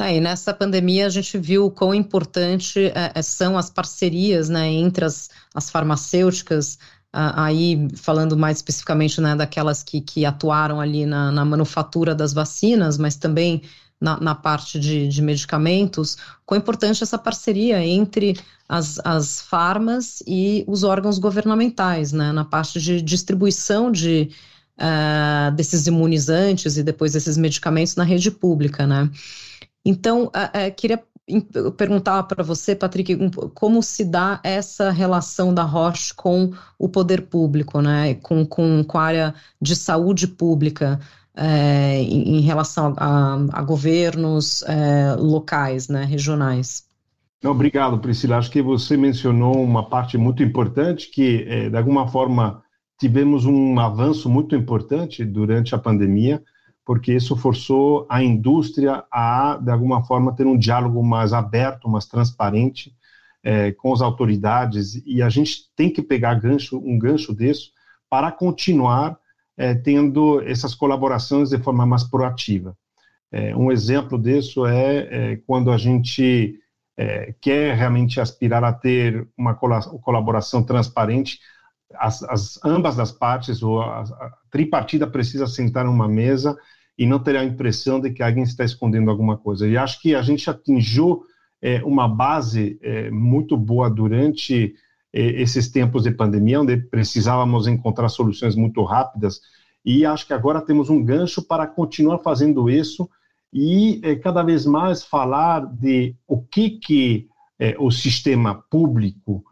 É, 0.00 0.16
e 0.16 0.20
nessa 0.20 0.52
pandemia 0.52 1.06
a 1.06 1.10
gente 1.10 1.38
viu 1.38 1.70
quão 1.70 1.94
importante 1.94 2.86
é, 2.86 3.12
é 3.14 3.22
são 3.22 3.56
as 3.56 3.70
parcerias 3.70 4.48
né, 4.48 4.66
entre 4.66 5.04
as, 5.04 5.30
as 5.54 5.70
farmacêuticas, 5.70 6.78
aí 7.12 7.88
falando 7.96 8.36
mais 8.36 8.58
especificamente 8.58 9.20
né, 9.20 9.34
daquelas 9.34 9.82
que, 9.82 10.00
que 10.00 10.24
atuaram 10.24 10.80
ali 10.80 11.04
na, 11.06 11.32
na 11.32 11.44
manufatura 11.44 12.14
das 12.14 12.32
vacinas, 12.32 12.96
mas 12.98 13.16
também 13.16 13.62
na, 14.00 14.18
na 14.18 14.34
parte 14.34 14.78
de, 14.80 15.08
de, 15.08 15.20
medicamentos, 15.20 16.16
quão 16.46 16.58
importante 16.58 17.02
essa 17.02 17.18
parceria 17.18 17.84
entre 17.84 18.38
as, 18.68 18.98
as 19.04 19.42
farmas 19.42 20.22
e 20.26 20.64
os 20.66 20.84
órgãos 20.84 21.18
governamentais, 21.18 22.12
né, 22.12 22.32
na 22.32 22.44
parte 22.44 22.80
de 22.80 23.02
distribuição 23.02 23.92
de, 23.92 24.30
uh, 24.78 25.54
desses 25.54 25.86
imunizantes 25.86 26.76
e 26.76 26.82
depois 26.82 27.12
desses 27.12 27.36
medicamentos 27.36 27.96
na 27.96 28.04
rede 28.04 28.30
pública, 28.30 28.86
né. 28.86 29.10
Então, 29.84 30.24
uh, 30.24 30.68
uh, 30.68 30.74
queria 30.76 31.02
perguntar 31.76 32.22
para 32.24 32.42
você, 32.42 32.74
Patrick, 32.74 33.16
como 33.54 33.82
se 33.82 34.04
dá 34.04 34.40
essa 34.42 34.90
relação 34.90 35.52
da 35.52 35.62
Roche 35.62 36.14
com 36.14 36.52
o 36.78 36.88
poder 36.88 37.22
público, 37.22 37.80
né, 37.80 38.14
com, 38.14 38.44
com, 38.46 38.82
com 38.84 38.98
a 38.98 39.02
área 39.02 39.34
de 39.60 39.76
saúde 39.76 40.26
pública 40.26 40.98
é, 41.36 42.02
em, 42.02 42.38
em, 42.38 42.40
relação 42.40 42.94
a, 42.96 43.38
a 43.52 43.62
governos 43.62 44.62
é, 44.62 45.14
locais, 45.18 45.88
né, 45.88 46.04
regionais. 46.04 46.88
Obrigado, 47.42 47.98
Priscila. 47.98 48.36
Acho 48.36 48.50
que 48.50 48.60
você 48.60 48.96
mencionou 48.96 49.62
uma 49.62 49.88
parte 49.88 50.18
muito 50.18 50.42
importante 50.42 51.10
que, 51.10 51.46
é, 51.48 51.70
de 51.70 51.76
alguma 51.76 52.06
forma, 52.06 52.62
tivemos 52.98 53.46
um 53.46 53.80
avanço 53.80 54.28
muito 54.28 54.54
importante 54.54 55.24
durante 55.24 55.74
a 55.74 55.78
pandemia, 55.78 56.42
porque 56.90 57.14
isso 57.14 57.36
forçou 57.36 58.04
a 58.10 58.20
indústria 58.20 59.04
a, 59.12 59.60
de 59.62 59.70
alguma 59.70 60.02
forma, 60.02 60.34
ter 60.34 60.44
um 60.44 60.58
diálogo 60.58 61.04
mais 61.04 61.32
aberto, 61.32 61.88
mais 61.88 62.04
transparente 62.04 62.92
é, 63.44 63.70
com 63.70 63.92
as 63.92 64.02
autoridades, 64.02 65.00
e 65.06 65.22
a 65.22 65.28
gente 65.28 65.70
tem 65.76 65.88
que 65.88 66.02
pegar 66.02 66.34
gancho, 66.34 66.82
um 66.84 66.98
gancho 66.98 67.32
disso 67.32 67.70
para 68.10 68.32
continuar 68.32 69.16
é, 69.56 69.72
tendo 69.72 70.42
essas 70.42 70.74
colaborações 70.74 71.50
de 71.50 71.58
forma 71.58 71.86
mais 71.86 72.02
proativa. 72.02 72.76
É, 73.30 73.54
um 73.54 73.70
exemplo 73.70 74.20
disso 74.20 74.66
é, 74.66 74.96
é 75.12 75.36
quando 75.46 75.70
a 75.70 75.78
gente 75.78 76.58
é, 76.96 77.32
quer 77.40 77.76
realmente 77.76 78.20
aspirar 78.20 78.64
a 78.64 78.72
ter 78.72 79.28
uma 79.38 79.54
colaboração 79.54 80.60
transparente, 80.60 81.38
as, 81.94 82.24
as 82.24 82.64
ambas 82.64 82.96
das 82.96 83.12
partes, 83.12 83.62
ou 83.62 83.80
a, 83.80 84.00
a 84.00 84.32
tripartida 84.50 85.06
precisa 85.06 85.46
sentar 85.46 85.84
numa 85.84 86.08
mesa 86.08 86.58
e 87.00 87.06
não 87.06 87.18
ter 87.18 87.34
a 87.34 87.42
impressão 87.42 87.98
de 87.98 88.10
que 88.10 88.22
alguém 88.22 88.42
está 88.42 88.62
escondendo 88.62 89.10
alguma 89.10 89.34
coisa. 89.34 89.66
E 89.66 89.74
acho 89.74 90.02
que 90.02 90.14
a 90.14 90.20
gente 90.20 90.50
atingiu 90.50 91.22
é, 91.62 91.82
uma 91.82 92.06
base 92.06 92.78
é, 92.82 93.10
muito 93.10 93.56
boa 93.56 93.88
durante 93.88 94.74
é, 95.10 95.20
esses 95.40 95.70
tempos 95.70 96.02
de 96.02 96.10
pandemia, 96.10 96.60
onde 96.60 96.76
precisávamos 96.76 97.66
encontrar 97.66 98.10
soluções 98.10 98.54
muito 98.54 98.84
rápidas, 98.84 99.40
e 99.82 100.04
acho 100.04 100.26
que 100.26 100.34
agora 100.34 100.60
temos 100.60 100.90
um 100.90 101.02
gancho 101.02 101.40
para 101.40 101.66
continuar 101.66 102.18
fazendo 102.18 102.68
isso 102.68 103.08
e 103.50 103.98
é, 104.04 104.14
cada 104.16 104.42
vez 104.42 104.66
mais 104.66 105.02
falar 105.02 105.60
de 105.60 106.14
o 106.28 106.42
que, 106.42 106.68
que 106.68 107.28
é, 107.58 107.76
o 107.78 107.90
sistema 107.90 108.62
público 108.70 109.42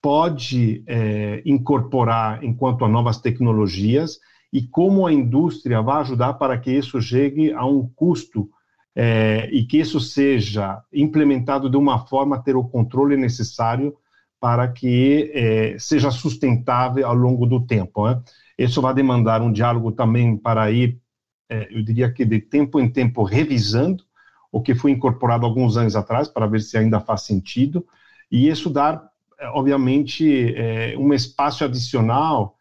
pode 0.00 0.82
é, 0.86 1.42
incorporar 1.44 2.42
enquanto 2.42 2.82
a 2.82 2.88
novas 2.88 3.18
tecnologias 3.18 4.18
e 4.54 4.62
como 4.62 5.04
a 5.04 5.12
indústria 5.12 5.82
vai 5.82 6.00
ajudar 6.02 6.34
para 6.34 6.56
que 6.56 6.70
isso 6.70 7.02
chegue 7.02 7.52
a 7.52 7.66
um 7.66 7.88
custo 7.88 8.48
é, 8.94 9.48
e 9.50 9.64
que 9.64 9.78
isso 9.78 9.98
seja 9.98 10.80
implementado 10.92 11.68
de 11.68 11.76
uma 11.76 12.06
forma 12.06 12.36
a 12.36 12.38
ter 12.38 12.54
o 12.54 12.62
controle 12.62 13.16
necessário 13.16 13.96
para 14.40 14.68
que 14.68 15.32
é, 15.34 15.76
seja 15.76 16.12
sustentável 16.12 17.04
ao 17.04 17.14
longo 17.16 17.46
do 17.46 17.66
tempo. 17.66 18.06
Né? 18.06 18.22
Isso 18.56 18.80
vai 18.80 18.94
demandar 18.94 19.42
um 19.42 19.50
diálogo 19.50 19.90
também 19.90 20.36
para 20.36 20.70
ir, 20.70 21.00
é, 21.48 21.66
eu 21.76 21.82
diria 21.82 22.12
que 22.12 22.24
de 22.24 22.40
tempo 22.40 22.78
em 22.78 22.88
tempo, 22.88 23.24
revisando 23.24 24.04
o 24.52 24.62
que 24.62 24.72
foi 24.72 24.92
incorporado 24.92 25.44
alguns 25.44 25.76
anos 25.76 25.96
atrás, 25.96 26.28
para 26.28 26.46
ver 26.46 26.60
se 26.60 26.78
ainda 26.78 27.00
faz 27.00 27.22
sentido, 27.22 27.84
e 28.30 28.48
isso 28.48 28.70
dar, 28.70 29.02
é, 29.36 29.48
obviamente, 29.48 30.54
é, 30.54 30.94
um 30.96 31.12
espaço 31.12 31.64
adicional 31.64 32.53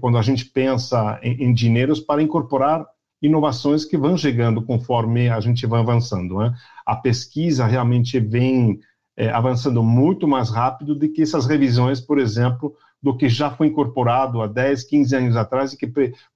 quando 0.00 0.18
a 0.18 0.22
gente 0.22 0.46
pensa 0.46 1.18
em, 1.22 1.44
em 1.44 1.54
dinheiros 1.54 2.00
para 2.00 2.22
incorporar 2.22 2.86
inovações 3.20 3.84
que 3.84 3.96
vão 3.96 4.16
chegando 4.16 4.62
conforme 4.62 5.28
a 5.28 5.40
gente 5.40 5.66
vai 5.66 5.80
avançando. 5.80 6.38
Né? 6.38 6.54
A 6.84 6.94
pesquisa 6.94 7.66
realmente 7.66 8.20
vem 8.20 8.80
é, 9.16 9.30
avançando 9.30 9.82
muito 9.82 10.28
mais 10.28 10.50
rápido 10.50 10.94
do 10.94 11.08
que 11.08 11.22
essas 11.22 11.46
revisões, 11.46 12.00
por 12.00 12.18
exemplo, 12.18 12.74
do 13.02 13.16
que 13.16 13.28
já 13.28 13.50
foi 13.50 13.68
incorporado 13.68 14.42
há 14.42 14.46
10, 14.46 14.84
15 14.84 15.16
anos 15.16 15.36
atrás 15.36 15.72
e 15.72 15.76
que 15.76 15.86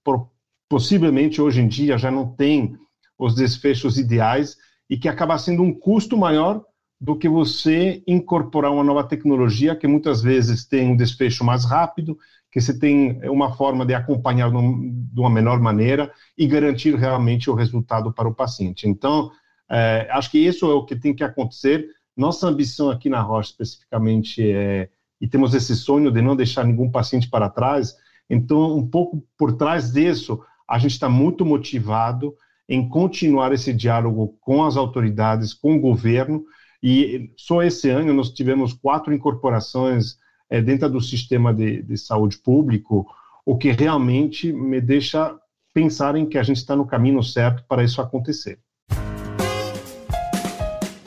por, 0.04 0.30
possivelmente 0.68 1.40
hoje 1.40 1.60
em 1.60 1.68
dia 1.68 1.98
já 1.98 2.10
não 2.10 2.26
tem 2.26 2.76
os 3.18 3.34
desfechos 3.34 3.98
ideais 3.98 4.56
e 4.88 4.96
que 4.96 5.08
acaba 5.08 5.38
sendo 5.38 5.62
um 5.62 5.74
custo 5.74 6.16
maior 6.16 6.62
do 7.00 7.16
que 7.16 7.28
você 7.28 8.02
incorporar 8.06 8.72
uma 8.72 8.82
nova 8.82 9.04
tecnologia 9.04 9.76
que 9.76 9.86
muitas 9.86 10.20
vezes 10.20 10.64
tem 10.64 10.90
um 10.90 10.96
desfecho 10.96 11.44
mais 11.44 11.64
rápido, 11.64 12.18
que 12.50 12.60
você 12.60 12.76
tem 12.76 13.20
uma 13.28 13.54
forma 13.54 13.84
de 13.86 13.94
acompanhar 13.94 14.50
de 14.50 15.20
uma 15.20 15.30
menor 15.30 15.60
maneira 15.60 16.10
e 16.36 16.46
garantir 16.46 16.94
realmente 16.96 17.50
o 17.50 17.54
resultado 17.54 18.12
para 18.12 18.28
o 18.28 18.34
paciente. 18.34 18.88
Então, 18.88 19.30
é, 19.70 20.08
acho 20.10 20.30
que 20.30 20.38
isso 20.38 20.66
é 20.66 20.74
o 20.74 20.84
que 20.84 20.96
tem 20.96 21.14
que 21.14 21.22
acontecer. 21.22 21.86
Nossa 22.16 22.48
ambição 22.48 22.90
aqui 22.90 23.08
na 23.08 23.20
Rocha, 23.20 23.50
especificamente, 23.50 24.42
é, 24.50 24.88
e 25.20 25.28
temos 25.28 25.54
esse 25.54 25.76
sonho 25.76 26.10
de 26.10 26.22
não 26.22 26.34
deixar 26.34 26.64
nenhum 26.64 26.90
paciente 26.90 27.28
para 27.28 27.50
trás. 27.50 27.94
Então, 28.28 28.76
um 28.76 28.86
pouco 28.86 29.22
por 29.36 29.52
trás 29.52 29.92
disso, 29.92 30.40
a 30.68 30.78
gente 30.78 30.92
está 30.92 31.08
muito 31.08 31.44
motivado 31.44 32.34
em 32.68 32.88
continuar 32.88 33.52
esse 33.52 33.72
diálogo 33.72 34.36
com 34.40 34.64
as 34.64 34.76
autoridades, 34.76 35.54
com 35.54 35.76
o 35.76 35.80
governo, 35.80 36.44
e 36.82 37.30
só 37.36 37.62
esse 37.62 37.90
ano 37.90 38.12
nós 38.12 38.30
tivemos 38.30 38.72
quatro 38.72 39.12
incorporações 39.12 40.16
é, 40.50 40.60
dentro 40.62 40.88
do 40.88 41.00
sistema 41.00 41.52
de, 41.52 41.82
de 41.82 41.96
saúde 41.98 42.38
público, 42.38 43.06
o 43.44 43.56
que 43.56 43.70
realmente 43.72 44.52
me 44.52 44.80
deixa 44.80 45.36
pensar 45.74 46.16
em 46.16 46.26
que 46.26 46.38
a 46.38 46.42
gente 46.42 46.56
está 46.56 46.74
no 46.74 46.86
caminho 46.86 47.22
certo 47.22 47.64
para 47.68 47.82
isso 47.82 48.00
acontecer. 48.00 48.58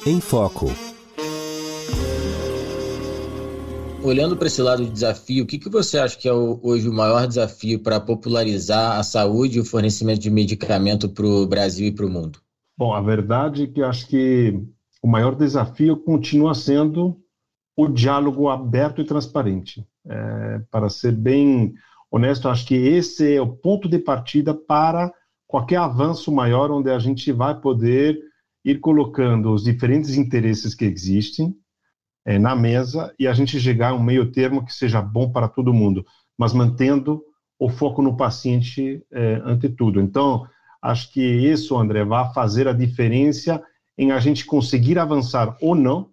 Em 0.06 0.20
Foco. 0.20 0.72
Olhando 4.04 4.36
para 4.36 4.48
esse 4.48 4.62
lado 4.62 4.84
de 4.84 4.90
desafio, 4.90 5.44
o 5.44 5.48
que, 5.48 5.60
que 5.60 5.70
você 5.70 6.00
acha 6.00 6.18
que 6.18 6.28
é 6.28 6.34
o, 6.34 6.60
hoje 6.64 6.90
o 6.90 6.94
maior 6.94 7.28
desafio 7.28 7.80
para 7.80 8.00
popularizar 8.00 8.98
a 8.98 9.04
saúde 9.04 9.58
e 9.60 9.62
o 9.62 9.66
fornecimento 9.66 10.20
de 10.20 10.32
medicamento 10.32 11.08
para 11.08 11.26
o 11.26 11.46
Brasil 11.46 11.88
e 11.88 11.92
para 11.92 12.08
o 12.08 12.10
mundo? 12.10 12.40
Bom, 12.76 12.96
a 12.96 13.02
verdade 13.02 13.64
é 13.64 13.68
que 13.68 13.84
acho 13.84 14.08
que 14.08 14.60
o 15.02 15.08
maior 15.08 15.36
desafio 15.36 15.98
continua 15.98 16.54
sendo 16.54 17.20
o 17.76 17.88
diálogo 17.88 18.50
aberto 18.50 19.02
e 19.02 19.06
transparente. 19.06 19.86
É, 20.08 20.60
para 20.70 20.90
ser 20.90 21.12
bem 21.12 21.74
honesto, 22.10 22.50
acho 22.50 22.66
que 22.66 22.76
esse 22.76 23.36
é 23.36 23.42
o 23.42 23.48
ponto 23.48 23.88
de 23.88 23.98
partida 23.98 24.54
para 24.54 25.12
qualquer 25.48 25.78
avanço 25.78 26.32
maior, 26.32 26.72
onde 26.72 26.90
a 26.90 27.00
gente 27.00 27.32
vai 27.32 27.60
poder 27.60 28.20
ir 28.64 28.80
colocando 28.80 29.52
os 29.52 29.64
diferentes 29.64 30.16
interesses 30.16 30.76
que 30.76 30.86
existem 30.86 31.56
é, 32.26 32.38
na 32.38 32.56
mesa 32.56 33.14
e 33.18 33.28
a 33.28 33.34
gente 33.34 33.60
chegar 33.60 33.90
a 33.90 33.94
um 33.94 34.04
meio 34.04 34.32
termo 34.32 34.64
que 34.64 34.74
seja 34.74 35.02
bom 35.02 35.32
para 35.32 35.48
todo 35.48 35.74
mundo, 35.74 36.06
mas 36.38 36.54
mantendo 36.54 37.24
o 37.60 37.70
foco 37.70 38.02
no 38.02 38.16
paciente 38.16 39.04
é, 39.12 39.42
ante 39.44 39.70
tudo. 39.70 40.00
Então, 40.00 40.48
acho 40.82 41.12
que 41.12 41.22
isso, 41.22 41.78
André, 41.78 42.04
vai 42.04 42.32
fazer 42.34 42.68
a 42.68 42.74
diferença 42.74 43.64
em 44.02 44.12
a 44.12 44.20
gente 44.20 44.48
conseguir 44.48 44.98
avançar 44.98 45.56
ou 45.62 45.76
não 45.76 46.10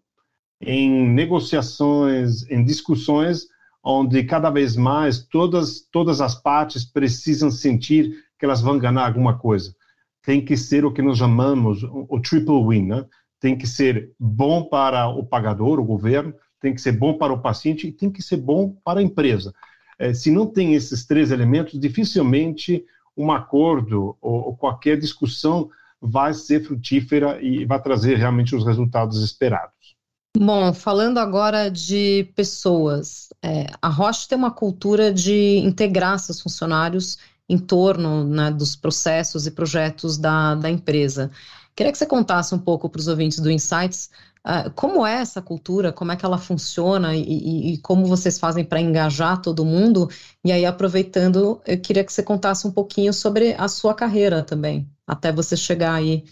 em 0.60 1.08
negociações, 1.08 2.42
em 2.50 2.62
discussões, 2.62 3.46
onde 3.82 4.22
cada 4.24 4.50
vez 4.50 4.76
mais 4.76 5.26
todas, 5.26 5.80
todas 5.90 6.20
as 6.20 6.34
partes 6.34 6.84
precisam 6.84 7.50
sentir 7.50 8.12
que 8.38 8.44
elas 8.44 8.60
vão 8.60 8.78
ganhar 8.78 9.06
alguma 9.06 9.38
coisa. 9.38 9.74
Tem 10.22 10.44
que 10.44 10.54
ser 10.54 10.84
o 10.84 10.92
que 10.92 11.00
nós 11.00 11.16
chamamos 11.16 11.82
o 11.82 12.20
triple 12.20 12.62
win, 12.62 12.88
né? 12.88 13.06
Tem 13.40 13.56
que 13.56 13.66
ser 13.66 14.12
bom 14.20 14.64
para 14.64 15.08
o 15.08 15.24
pagador, 15.24 15.80
o 15.80 15.84
governo, 15.84 16.34
tem 16.60 16.74
que 16.74 16.82
ser 16.82 16.92
bom 16.92 17.16
para 17.16 17.32
o 17.32 17.40
paciente 17.40 17.88
e 17.88 17.92
tem 17.92 18.10
que 18.10 18.20
ser 18.20 18.36
bom 18.36 18.76
para 18.84 19.00
a 19.00 19.02
empresa. 19.02 19.54
É, 19.98 20.12
se 20.12 20.30
não 20.30 20.46
tem 20.46 20.74
esses 20.74 21.06
três 21.06 21.30
elementos, 21.30 21.80
dificilmente 21.80 22.84
um 23.16 23.32
acordo 23.32 24.14
ou, 24.20 24.48
ou 24.48 24.56
qualquer 24.58 24.98
discussão 24.98 25.70
vai 26.00 26.32
ser 26.32 26.64
frutífera 26.64 27.42
e 27.42 27.64
vai 27.64 27.80
trazer 27.82 28.16
realmente 28.16 28.54
os 28.54 28.64
resultados 28.64 29.22
esperados. 29.22 29.96
Bom, 30.36 30.72
falando 30.72 31.18
agora 31.18 31.70
de 31.70 32.30
pessoas, 32.36 33.28
é, 33.42 33.66
a 33.82 33.88
Roche 33.88 34.28
tem 34.28 34.38
uma 34.38 34.50
cultura 34.50 35.12
de 35.12 35.58
integrar 35.58 36.18
seus 36.18 36.40
funcionários 36.40 37.18
em 37.48 37.58
torno 37.58 38.24
né, 38.24 38.50
dos 38.50 38.76
processos 38.76 39.46
e 39.46 39.50
projetos 39.50 40.18
da, 40.18 40.54
da 40.54 40.70
empresa. 40.70 41.30
Queria 41.74 41.90
que 41.90 41.98
você 41.98 42.06
contasse 42.06 42.54
um 42.54 42.58
pouco 42.58 42.88
para 42.88 42.98
os 42.98 43.08
ouvintes 43.08 43.40
do 43.40 43.50
Insights 43.50 44.10
uh, 44.46 44.70
como 44.74 45.06
é 45.06 45.14
essa 45.14 45.40
cultura, 45.42 45.92
como 45.92 46.12
é 46.12 46.16
que 46.16 46.24
ela 46.24 46.38
funciona 46.38 47.14
e, 47.14 47.74
e, 47.74 47.78
como 47.78 48.06
vocês 48.06 48.38
fazem 48.38 48.64
para 48.64 48.80
engajar 48.80 49.40
todo 49.40 49.64
mundo. 49.64 50.08
E 50.44 50.52
aí, 50.52 50.64
aproveitando, 50.64 51.60
eu 51.66 51.80
queria 51.80 52.04
que 52.04 52.12
você 52.12 52.22
contasse 52.22 52.66
um 52.66 52.70
pouquinho 52.70 53.12
sobre 53.12 53.54
a 53.54 53.68
sua 53.68 53.94
carreira 53.94 54.42
também, 54.42 54.88
até 55.06 55.32
você 55.32 55.56
chegar 55.56 55.94
aí 55.94 56.24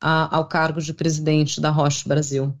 a, 0.00 0.36
ao 0.36 0.46
cargo 0.46 0.80
de 0.80 0.92
presidente 0.92 1.60
da 1.60 1.70
Roche 1.70 2.08
Brasil. 2.08 2.54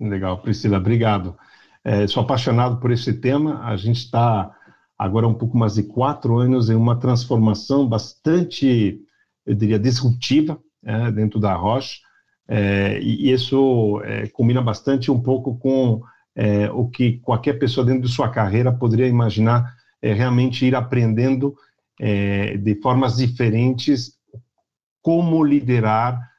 Legal, 0.00 0.40
Priscila, 0.40 0.78
obrigado. 0.78 1.36
É, 1.84 2.06
sou 2.06 2.22
apaixonado 2.22 2.78
por 2.78 2.90
esse 2.90 3.12
tema. 3.12 3.64
A 3.64 3.76
gente 3.76 3.98
está 3.98 4.54
agora 4.98 5.26
um 5.26 5.34
pouco 5.34 5.56
mais 5.56 5.74
de 5.74 5.82
quatro 5.82 6.38
anos 6.38 6.70
em 6.70 6.74
uma 6.74 6.98
transformação 6.98 7.88
bastante, 7.88 9.00
eu 9.46 9.54
diria, 9.54 9.78
disruptiva 9.78 10.58
é, 10.84 11.10
dentro 11.12 11.38
da 11.38 11.54
Roche, 11.54 12.00
é, 12.48 12.98
e 13.00 13.30
isso 13.30 14.00
é, 14.04 14.26
combina 14.28 14.62
bastante 14.62 15.10
um 15.10 15.20
pouco 15.20 15.58
com 15.58 16.00
é, 16.34 16.70
o 16.70 16.88
que 16.88 17.18
qualquer 17.18 17.58
pessoa 17.58 17.84
dentro 17.84 18.02
de 18.02 18.08
sua 18.08 18.30
carreira 18.30 18.72
poderia 18.72 19.06
imaginar 19.06 19.74
é, 20.00 20.12
realmente 20.12 20.64
ir 20.64 20.74
aprendendo 20.74 21.54
de 22.00 22.76
formas 22.80 23.16
diferentes 23.16 24.12
como 25.02 25.42
liderar 25.42 26.30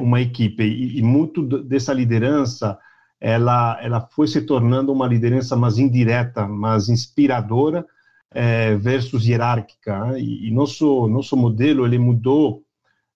uma 0.00 0.22
equipe. 0.22 0.64
E, 0.64 0.98
e 0.98 1.02
muito 1.02 1.42
dessa 1.42 1.92
liderança 1.92 2.78
ela, 3.20 3.78
ela 3.82 4.00
foi 4.00 4.26
se 4.26 4.40
tornando 4.40 4.90
uma 4.90 5.06
liderança 5.06 5.54
mais 5.54 5.76
indireta, 5.76 6.46
mais 6.46 6.88
inspiradora 6.88 7.84
é, 8.30 8.74
versus 8.76 9.26
hierárquica. 9.26 10.06
Né? 10.06 10.20
E, 10.20 10.48
e, 10.48 10.50
nosso 10.50 11.08
nosso 11.08 11.36
modelo 11.36 11.84
ele 11.84 11.98
mudou 11.98 12.62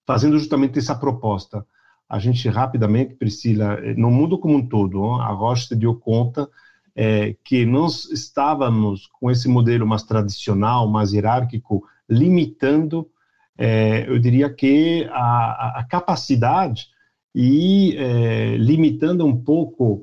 fazendo 0.07 0.39
justamente 0.39 0.79
essa 0.79 0.95
proposta. 0.95 1.65
A 2.11 2.19
gente 2.19 2.49
rapidamente, 2.49 3.15
Priscila, 3.15 3.81
no 3.97 4.11
mundo 4.11 4.37
como 4.37 4.57
um 4.57 4.67
todo, 4.67 5.15
a 5.15 5.29
Roche 5.29 5.69
se 5.69 5.77
deu 5.77 5.95
conta 5.95 6.49
é, 6.97 7.37
que 7.45 7.65
nós 7.65 8.11
estávamos 8.11 9.07
com 9.07 9.31
esse 9.31 9.49
modelo 9.49 9.87
mais 9.87 10.03
tradicional, 10.03 10.89
mais 10.89 11.13
hierárquico, 11.13 11.85
limitando, 12.09 13.09
é, 13.57 14.07
eu 14.09 14.19
diria 14.19 14.53
que 14.53 15.09
a, 15.13 15.79
a 15.79 15.85
capacidade 15.89 16.89
e 17.33 17.95
é, 17.97 18.57
limitando 18.57 19.25
um 19.25 19.41
pouco 19.41 20.03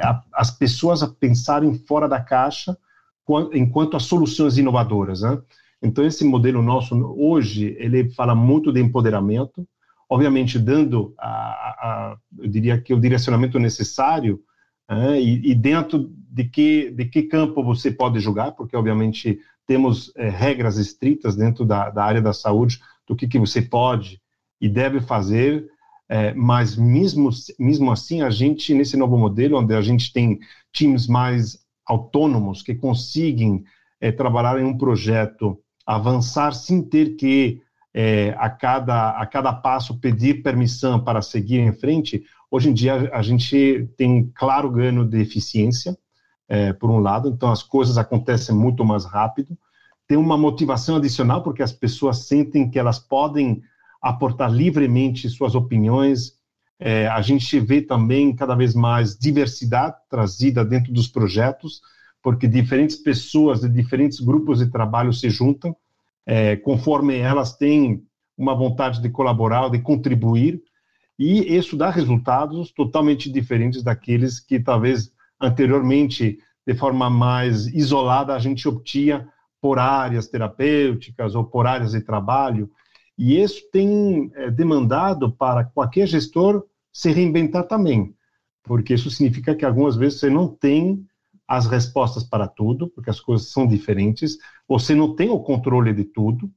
a, 0.00 0.22
as 0.32 0.50
pessoas 0.50 1.02
a 1.02 1.08
pensarem 1.08 1.74
fora 1.74 2.08
da 2.08 2.20
caixa 2.20 2.74
enquanto 3.52 3.96
as 3.96 4.04
soluções 4.04 4.56
inovadoras. 4.56 5.20
Né? 5.20 5.38
Então, 5.82 6.04
esse 6.04 6.24
modelo 6.24 6.62
nosso, 6.62 6.94
hoje, 7.18 7.76
ele 7.78 8.10
fala 8.10 8.34
muito 8.34 8.72
de 8.72 8.80
empoderamento, 8.80 9.66
obviamente 10.08 10.58
dando, 10.58 11.14
a, 11.18 11.28
a, 11.28 12.16
eu 12.38 12.48
diria 12.48 12.80
que 12.80 12.92
o 12.92 13.00
direcionamento 13.00 13.58
necessário 13.58 14.40
né? 14.88 15.20
e, 15.20 15.50
e, 15.50 15.54
dentro 15.54 16.12
de 16.30 16.44
que, 16.44 16.90
de 16.90 17.04
que 17.06 17.22
campo 17.24 17.62
você 17.62 17.90
pode 17.90 18.20
jogar, 18.20 18.52
porque, 18.52 18.76
obviamente, 18.76 19.38
temos 19.66 20.12
é, 20.16 20.28
regras 20.28 20.76
estritas 20.76 21.36
dentro 21.36 21.64
da, 21.64 21.90
da 21.90 22.04
área 22.04 22.20
da 22.20 22.32
saúde 22.32 22.80
do 23.06 23.16
que, 23.16 23.26
que 23.26 23.38
você 23.38 23.62
pode 23.62 24.20
e 24.60 24.68
deve 24.68 25.00
fazer, 25.00 25.66
é, 26.08 26.34
mas 26.34 26.76
mesmo, 26.76 27.30
mesmo 27.58 27.90
assim, 27.90 28.22
a 28.22 28.30
gente, 28.30 28.74
nesse 28.74 28.96
novo 28.96 29.16
modelo, 29.16 29.58
onde 29.58 29.74
a 29.74 29.80
gente 29.80 30.12
tem 30.12 30.38
times 30.72 31.06
mais 31.06 31.58
autônomos 31.86 32.62
que 32.62 32.74
conseguem 32.74 33.64
é, 34.00 34.12
trabalhar 34.12 34.60
em 34.60 34.64
um 34.64 34.76
projeto 34.76 35.58
avançar 35.86 36.52
sem 36.54 36.82
ter 36.82 37.16
que 37.16 37.60
é, 37.94 38.34
a, 38.38 38.48
cada, 38.48 39.10
a 39.10 39.26
cada 39.26 39.52
passo 39.52 39.98
pedir 39.98 40.42
permissão 40.42 41.02
para 41.02 41.20
seguir 41.20 41.58
em 41.58 41.72
frente, 41.72 42.24
hoje 42.50 42.70
em 42.70 42.72
dia 42.72 43.10
a 43.12 43.22
gente 43.22 43.88
tem 43.96 44.30
claro 44.34 44.70
ganho 44.70 45.04
de 45.04 45.20
eficiência, 45.20 45.96
é, 46.48 46.72
por 46.72 46.90
um 46.90 46.98
lado, 46.98 47.28
então 47.28 47.50
as 47.50 47.62
coisas 47.62 47.96
acontecem 47.96 48.54
muito 48.54 48.84
mais 48.84 49.04
rápido, 49.04 49.56
tem 50.06 50.18
uma 50.18 50.36
motivação 50.36 50.96
adicional, 50.96 51.42
porque 51.42 51.62
as 51.62 51.72
pessoas 51.72 52.26
sentem 52.26 52.68
que 52.68 52.78
elas 52.78 52.98
podem 52.98 53.62
aportar 54.00 54.52
livremente 54.52 55.30
suas 55.30 55.54
opiniões, 55.54 56.34
é, 56.78 57.06
a 57.06 57.22
gente 57.22 57.60
vê 57.60 57.80
também 57.80 58.34
cada 58.34 58.54
vez 58.54 58.74
mais 58.74 59.16
diversidade 59.16 59.96
trazida 60.10 60.64
dentro 60.64 60.92
dos 60.92 61.06
projetos, 61.06 61.80
porque 62.20 62.48
diferentes 62.48 62.96
pessoas 62.96 63.60
de 63.60 63.68
diferentes 63.68 64.20
grupos 64.20 64.58
de 64.58 64.66
trabalho 64.66 65.12
se 65.12 65.30
juntam, 65.30 65.76
é, 66.26 66.56
conforme 66.56 67.18
elas 67.18 67.56
têm 67.56 68.02
uma 68.36 68.54
vontade 68.54 69.00
de 69.00 69.10
colaborar, 69.10 69.70
de 69.70 69.80
contribuir, 69.80 70.62
e 71.18 71.56
isso 71.56 71.76
dá 71.76 71.90
resultados 71.90 72.72
totalmente 72.72 73.30
diferentes 73.30 73.82
daqueles 73.82 74.40
que 74.40 74.58
talvez 74.58 75.12
anteriormente, 75.40 76.38
de 76.66 76.74
forma 76.74 77.10
mais 77.10 77.66
isolada, 77.66 78.34
a 78.34 78.38
gente 78.38 78.68
obtinha 78.68 79.28
por 79.60 79.78
áreas 79.78 80.28
terapêuticas 80.28 81.34
ou 81.34 81.44
por 81.44 81.66
áreas 81.66 81.92
de 81.92 82.00
trabalho. 82.00 82.70
E 83.18 83.40
isso 83.40 83.60
tem 83.70 84.30
é, 84.34 84.50
demandado 84.50 85.30
para 85.30 85.64
qualquer 85.64 86.06
gestor 86.06 86.64
se 86.92 87.10
reinventar 87.12 87.64
também, 87.64 88.14
porque 88.62 88.94
isso 88.94 89.10
significa 89.10 89.54
que 89.54 89.64
algumas 89.64 89.96
vezes 89.96 90.20
você 90.20 90.30
não 90.30 90.48
tem 90.48 91.06
as 91.52 91.66
respostas 91.66 92.24
para 92.24 92.48
tudo, 92.48 92.88
porque 92.88 93.10
as 93.10 93.20
coisas 93.20 93.48
são 93.52 93.66
diferentes, 93.66 94.38
você 94.66 94.94
não 94.94 95.14
tem 95.14 95.28
o 95.28 95.38
controle 95.38 95.92
de 95.92 96.02
tudo, 96.02 96.50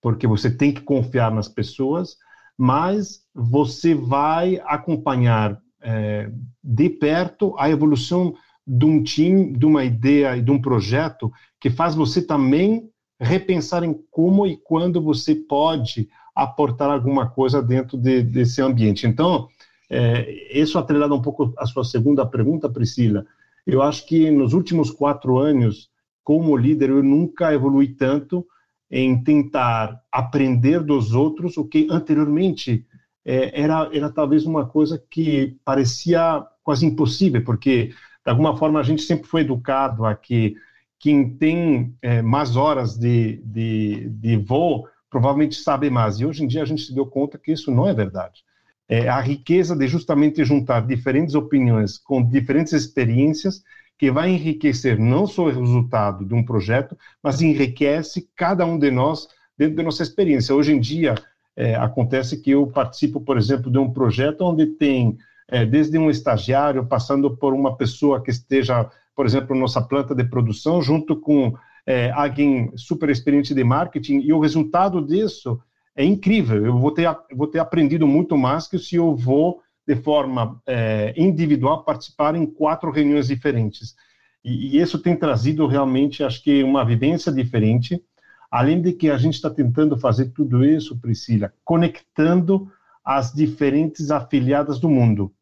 porque 0.00 0.26
você 0.26 0.50
tem 0.50 0.72
que 0.72 0.80
confiar 0.80 1.30
nas 1.30 1.46
pessoas, 1.46 2.16
mas 2.56 3.22
você 3.34 3.94
vai 3.94 4.58
acompanhar 4.64 5.60
é, 5.82 6.32
de 6.64 6.88
perto 6.88 7.54
a 7.58 7.68
evolução 7.68 8.34
de 8.66 8.86
um 8.86 9.02
time, 9.02 9.52
de 9.52 9.66
uma 9.66 9.84
ideia 9.84 10.34
e 10.38 10.40
de 10.40 10.50
um 10.50 10.58
projeto 10.58 11.30
que 11.60 11.68
faz 11.68 11.94
você 11.94 12.22
também 12.22 12.88
repensar 13.20 13.84
em 13.84 13.94
como 14.10 14.46
e 14.46 14.56
quando 14.56 15.02
você 15.02 15.34
pode 15.34 16.08
aportar 16.34 16.88
alguma 16.88 17.28
coisa 17.28 17.60
dentro 17.62 17.98
de, 17.98 18.22
desse 18.22 18.62
ambiente. 18.62 19.06
Então, 19.06 19.48
é, 19.90 20.58
isso 20.58 20.78
atrelado 20.78 21.14
um 21.14 21.20
pouco 21.20 21.52
à 21.58 21.66
sua 21.66 21.84
segunda 21.84 22.24
pergunta, 22.24 22.70
Priscila, 22.70 23.26
eu 23.66 23.82
acho 23.82 24.06
que 24.06 24.30
nos 24.30 24.52
últimos 24.52 24.90
quatro 24.90 25.38
anos, 25.38 25.90
como 26.24 26.56
líder, 26.56 26.90
eu 26.90 27.02
nunca 27.02 27.52
evolui 27.52 27.88
tanto 27.88 28.46
em 28.90 29.22
tentar 29.22 30.00
aprender 30.10 30.80
dos 30.82 31.14
outros 31.14 31.56
o 31.56 31.64
que 31.64 31.86
anteriormente 31.90 32.84
é, 33.24 33.60
era, 33.60 33.88
era 33.92 34.10
talvez 34.10 34.44
uma 34.44 34.66
coisa 34.66 35.02
que 35.10 35.56
parecia 35.64 36.44
quase 36.62 36.86
impossível, 36.86 37.44
porque 37.44 37.86
de 37.86 38.30
alguma 38.30 38.56
forma 38.56 38.80
a 38.80 38.82
gente 38.82 39.02
sempre 39.02 39.28
foi 39.28 39.42
educado 39.42 40.04
a 40.04 40.14
que 40.14 40.56
quem 40.98 41.36
tem 41.36 41.96
é, 42.02 42.20
mais 42.20 42.56
horas 42.56 42.98
de, 42.98 43.36
de, 43.44 44.08
de 44.10 44.36
voo 44.36 44.86
provavelmente 45.08 45.56
sabe 45.56 45.88
mais. 45.90 46.20
E 46.20 46.26
hoje 46.26 46.44
em 46.44 46.46
dia 46.46 46.62
a 46.62 46.66
gente 46.66 46.82
se 46.82 46.94
deu 46.94 47.06
conta 47.06 47.38
que 47.38 47.52
isso 47.52 47.70
não 47.70 47.86
é 47.88 47.94
verdade 47.94 48.44
é, 48.90 49.08
a 49.08 49.20
riqueza 49.20 49.76
de 49.76 49.86
justamente 49.86 50.44
juntar 50.44 50.84
diferentes 50.84 51.36
opiniões 51.36 51.96
com 51.96 52.20
diferentes 52.20 52.72
experiências 52.72 53.62
que 53.96 54.10
vai 54.10 54.30
enriquecer 54.30 54.98
não 54.98 55.28
só 55.28 55.44
o 55.44 55.50
resultado 55.50 56.24
de 56.24 56.34
um 56.34 56.44
projeto, 56.44 56.98
mas 57.22 57.40
enriquece 57.40 58.28
cada 58.34 58.66
um 58.66 58.76
de 58.76 58.90
nós 58.90 59.28
dentro 59.56 59.76
da 59.76 59.84
nossa 59.84 60.02
experiência. 60.02 60.54
Hoje 60.54 60.72
em 60.72 60.80
dia, 60.80 61.14
é, 61.54 61.76
acontece 61.76 62.38
que 62.38 62.50
eu 62.50 62.66
participo, 62.66 63.20
por 63.20 63.38
exemplo, 63.38 63.70
de 63.70 63.78
um 63.78 63.92
projeto 63.92 64.40
onde 64.40 64.66
tem 64.66 65.16
é, 65.46 65.64
desde 65.64 65.96
um 65.96 66.10
estagiário, 66.10 66.84
passando 66.84 67.36
por 67.36 67.54
uma 67.54 67.76
pessoa 67.76 68.20
que 68.20 68.30
esteja, 68.30 68.90
por 69.14 69.24
exemplo, 69.24 69.54
nossa 69.54 69.80
planta 69.80 70.16
de 70.16 70.24
produção, 70.24 70.82
junto 70.82 71.14
com 71.14 71.54
é, 71.86 72.10
alguém 72.10 72.72
super 72.76 73.08
experiente 73.08 73.54
de 73.54 73.62
marketing, 73.62 74.20
e 74.20 74.32
o 74.32 74.40
resultado 74.40 75.00
disso 75.00 75.60
é 76.00 76.04
incrível. 76.04 76.64
Eu 76.64 76.78
vou 76.78 76.90
ter, 76.90 77.08
vou 77.34 77.46
ter 77.46 77.58
aprendido 77.58 78.06
muito 78.06 78.36
mais 78.36 78.66
que 78.66 78.78
se 78.78 78.96
eu 78.96 79.14
vou, 79.14 79.60
de 79.86 79.94
forma 79.96 80.60
é, 80.66 81.12
individual, 81.16 81.84
participar 81.84 82.34
em 82.34 82.46
quatro 82.46 82.90
reuniões 82.90 83.26
diferentes. 83.28 83.94
E, 84.42 84.76
e, 84.76 84.80
isso 84.80 84.98
tem 84.98 85.14
trazido 85.14 85.66
realmente, 85.66 86.24
acho 86.24 86.42
que, 86.42 86.62
uma 86.62 86.84
vivência 86.84 87.30
diferente. 87.30 88.02
Além 88.50 88.80
de 88.80 88.92
que 88.92 89.10
a 89.10 89.18
gente 89.18 89.34
está 89.34 89.50
tentando 89.50 89.96
fazer 89.96 90.30
tudo 90.30 90.64
isso, 90.64 90.98
Priscila, 90.98 91.52
conectando 91.62 92.70
as 93.04 93.32
diferentes 93.32 94.10
afiliadas 94.10 94.80
do 94.80 94.88
mundo. 94.88 95.32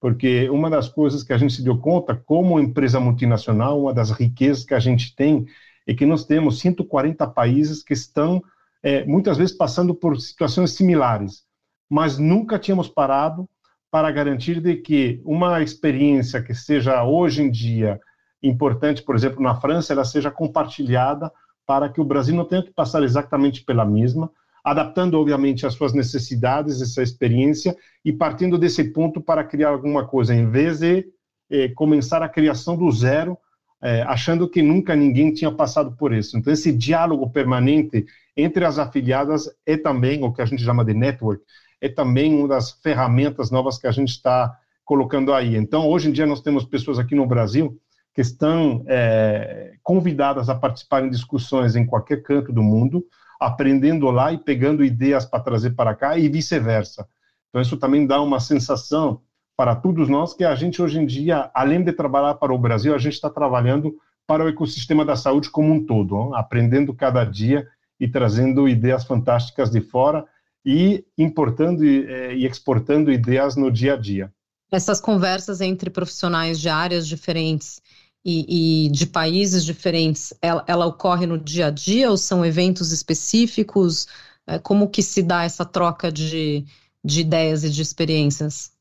Porque 0.00 0.48
uma 0.50 0.68
das 0.68 0.88
coisas 0.88 1.22
que 1.22 1.32
a 1.32 1.38
gente 1.38 1.54
se 1.54 1.62
deu 1.62 1.78
conta, 1.78 2.14
como 2.14 2.60
empresa 2.60 2.98
multinacional, 2.98 3.80
uma 3.80 3.94
das 3.94 4.10
riquezas 4.10 4.64
que 4.64 4.74
a 4.74 4.80
gente 4.80 5.14
tem 5.14 5.46
é 5.86 5.94
que 5.94 6.04
nós 6.04 6.24
temos 6.24 6.58
140 6.58 7.26
países 7.28 7.82
que 7.82 7.94
estão 7.94 8.42
é, 8.82 9.04
muitas 9.04 9.36
vezes 9.36 9.56
passando 9.56 9.94
por 9.94 10.18
situações 10.20 10.72
similares, 10.72 11.42
mas 11.90 12.18
nunca 12.18 12.58
tínhamos 12.58 12.88
parado 12.88 13.48
para 13.90 14.10
garantir 14.10 14.60
de 14.60 14.76
que 14.76 15.20
uma 15.24 15.62
experiência 15.62 16.42
que 16.42 16.54
seja 16.54 17.04
hoje 17.04 17.42
em 17.42 17.50
dia 17.50 17.98
importante, 18.42 19.02
por 19.02 19.16
exemplo, 19.16 19.42
na 19.42 19.54
França, 19.54 19.92
ela 19.92 20.04
seja 20.04 20.30
compartilhada 20.30 21.32
para 21.66 21.88
que 21.88 22.00
o 22.00 22.04
Brasil 22.04 22.34
não 22.34 22.44
tenha 22.44 22.62
que 22.62 22.72
passar 22.72 23.02
exatamente 23.02 23.64
pela 23.64 23.84
mesma, 23.84 24.30
adaptando, 24.64 25.18
obviamente, 25.18 25.66
às 25.66 25.74
suas 25.74 25.92
necessidades, 25.92 26.80
essa 26.80 27.02
experiência, 27.02 27.76
e 28.04 28.12
partindo 28.12 28.58
desse 28.58 28.92
ponto 28.92 29.20
para 29.20 29.44
criar 29.44 29.70
alguma 29.70 30.06
coisa, 30.06 30.34
em 30.34 30.48
vez 30.48 30.80
de 30.80 31.06
eh, 31.50 31.68
começar 31.70 32.22
a 32.22 32.28
criação 32.28 32.76
do 32.76 32.90
zero, 32.90 33.36
eh, 33.82 34.02
achando 34.02 34.48
que 34.48 34.62
nunca 34.62 34.96
ninguém 34.96 35.32
tinha 35.32 35.52
passado 35.52 35.92
por 35.96 36.12
isso. 36.12 36.36
Então, 36.36 36.52
esse 36.52 36.72
diálogo 36.72 37.30
permanente 37.30 38.06
entre 38.36 38.64
as 38.64 38.78
afiliadas 38.78 39.48
é 39.66 39.76
também 39.76 40.22
o 40.22 40.32
que 40.32 40.42
a 40.42 40.46
gente 40.46 40.62
chama 40.62 40.84
de 40.84 40.94
network, 40.94 41.42
é 41.80 41.88
também 41.88 42.34
uma 42.34 42.48
das 42.48 42.72
ferramentas 42.72 43.50
novas 43.50 43.78
que 43.78 43.86
a 43.86 43.92
gente 43.92 44.10
está 44.10 44.56
colocando 44.84 45.32
aí. 45.32 45.56
Então, 45.56 45.86
hoje 45.86 46.08
em 46.08 46.12
dia, 46.12 46.26
nós 46.26 46.40
temos 46.40 46.64
pessoas 46.64 46.98
aqui 46.98 47.14
no 47.14 47.26
Brasil 47.26 47.78
que 48.14 48.20
estão 48.20 48.84
é, 48.88 49.74
convidadas 49.82 50.48
a 50.48 50.54
participar 50.54 51.04
em 51.04 51.10
discussões 51.10 51.76
em 51.76 51.86
qualquer 51.86 52.22
canto 52.22 52.52
do 52.52 52.62
mundo, 52.62 53.04
aprendendo 53.38 54.10
lá 54.10 54.32
e 54.32 54.38
pegando 54.38 54.84
ideias 54.84 55.24
para 55.24 55.40
trazer 55.40 55.70
para 55.70 55.94
cá 55.94 56.18
e 56.18 56.28
vice-versa. 56.28 57.06
Então, 57.48 57.60
isso 57.60 57.76
também 57.76 58.06
dá 58.06 58.20
uma 58.20 58.40
sensação 58.40 59.20
para 59.58 59.74
todos 59.74 60.08
nós 60.08 60.32
que 60.32 60.44
a 60.44 60.54
gente, 60.54 60.80
hoje 60.80 61.00
em 61.00 61.04
dia, 61.04 61.50
além 61.52 61.82
de 61.82 61.92
trabalhar 61.92 62.34
para 62.34 62.54
o 62.54 62.58
Brasil, 62.58 62.94
a 62.94 62.98
gente 62.98 63.14
está 63.14 63.28
trabalhando 63.28 63.92
para 64.24 64.44
o 64.44 64.48
ecossistema 64.48 65.04
da 65.04 65.16
saúde 65.16 65.50
como 65.50 65.74
um 65.74 65.84
todo, 65.84 66.32
aprendendo 66.32 66.94
cada 66.94 67.24
dia 67.24 67.66
e 67.98 68.06
trazendo 68.06 68.68
ideias 68.68 69.02
fantásticas 69.04 69.68
de 69.68 69.80
fora 69.80 70.24
e 70.64 71.04
importando 71.18 71.84
e, 71.84 72.06
eh, 72.06 72.36
e 72.36 72.46
exportando 72.46 73.10
ideias 73.10 73.56
no 73.56 73.68
dia 73.68 73.94
a 73.94 73.96
dia. 73.96 74.32
Essas 74.70 75.00
conversas 75.00 75.60
entre 75.60 75.90
profissionais 75.90 76.60
de 76.60 76.68
áreas 76.68 77.08
diferentes 77.08 77.82
e, 78.24 78.84
e, 78.86 78.90
de 78.90 79.06
países 79.06 79.64
diferentes, 79.64 80.32
ela, 80.40 80.62
ela, 80.68 80.86
ocorre 80.86 81.26
no 81.26 81.36
dia 81.36 81.66
a 81.66 81.70
dia 81.70 82.08
ou 82.08 82.16
são 82.16 82.46
eventos 82.46 82.92
específicos? 82.92 84.06
É, 84.46 84.56
como 84.60 84.88
que 84.88 85.02
se 85.02 85.20
dá 85.20 85.42
essa 85.42 85.64
troca 85.64 86.12
de, 86.12 86.64
de 87.04 87.22
ideias 87.22 87.64
e 87.64 87.70
de 87.70 87.82
experiências? 87.82 88.77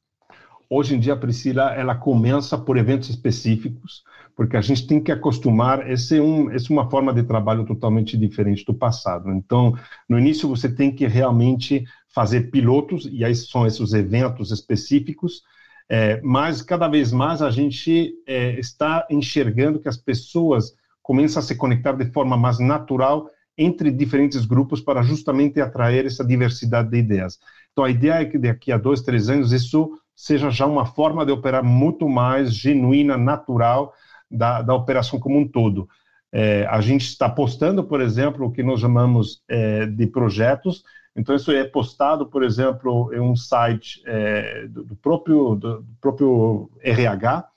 Hoje 0.70 0.96
em 0.96 1.00
dia, 1.00 1.16
Priscila, 1.16 1.74
ela 1.74 1.96
começa 1.96 2.58
por 2.58 2.78
eventos 2.78 3.10
específicos, 3.10 4.04
porque 4.36 4.58
a 4.58 4.62
gente 4.62 4.86
tem 4.86 5.02
que 5.02 5.12
acostumar, 5.12 5.90
essa 5.90 6.16
é, 6.18 6.22
um, 6.22 6.52
essa 6.52 6.72
é 6.72 6.74
uma 6.74 6.90
forma 6.90 7.14
de 7.14 7.24
trabalho 7.24 7.66
totalmente 7.66 8.18
diferente 8.18 8.66
do 8.66 8.74
passado. 8.74 9.32
Então, 9.32 9.74
no 10.10 10.20
início 10.20 10.48
você 10.48 10.68
tem 10.68 10.94
que 10.94 11.08
realmente 11.08 11.86
fazer 12.14 12.52
pilotos, 12.52 13.08
e 13.10 13.24
aí 13.24 13.34
são 13.34 13.66
esses 13.66 13.94
eventos 13.94 14.52
específicos, 14.52 15.42
é, 15.90 16.20
mas 16.22 16.62
cada 16.62 16.90
vez 16.90 17.14
mais 17.14 17.42
a 17.42 17.50
gente 17.50 18.14
é, 18.28 18.60
está 18.60 19.08
enxergando 19.10 19.80
que 19.80 19.88
as 19.88 19.98
pessoas 19.98 20.74
começam 21.02 21.40
a 21.40 21.44
se 21.44 21.56
conectar 21.56 21.94
de 21.94 22.12
forma 22.12 22.36
mais 22.36 22.60
natural 22.60 23.30
entre 23.58 23.90
diferentes 23.90 24.46
grupos 24.46 24.82
para 24.82 25.02
justamente 25.02 25.62
atrair 25.62 26.06
essa 26.06 26.24
diversidade 26.26 26.90
de 26.92 26.98
ideias. 26.98 27.40
Então, 27.72 27.86
a 27.86 27.90
ideia 27.90 28.22
é 28.22 28.26
que 28.26 28.38
daqui 28.38 28.72
a 28.72 28.78
dois, 28.78 29.02
três 29.02 29.30
anos 29.30 29.52
isso 29.52 29.98
seja 30.18 30.50
já 30.50 30.66
uma 30.66 30.88
forma 30.88 31.24
de 31.24 31.32
operar 31.32 31.64
muito 31.64 32.10
mais 32.10 32.52
genuína, 32.52 33.16
natural, 33.16 33.94
da, 34.30 34.64
da 34.64 34.74
operação 34.74 35.20
como 35.20 35.38
um 35.38 35.48
todo. 35.48 35.88
É, 36.32 36.66
a 36.66 36.82
gente 36.82 37.04
está 37.04 37.30
postando, 37.30 37.84
por 37.84 38.02
exemplo, 38.02 38.48
o 38.48 38.52
que 38.52 38.64
nós 38.64 38.82
chamamos 38.82 39.44
é, 39.48 39.86
de 39.86 40.08
projetos. 40.08 40.84
Então, 41.16 41.36
isso 41.36 41.52
é 41.52 41.64
postado, 41.64 42.26
por 42.26 42.44
exemplo, 42.44 43.14
em 43.14 43.20
um 43.20 43.36
site 43.36 44.02
é, 44.08 44.68
do, 44.68 44.84
do, 44.84 44.96
próprio, 44.96 45.56
do, 45.56 45.86
próprio 46.02 46.70
RH, 46.82 47.48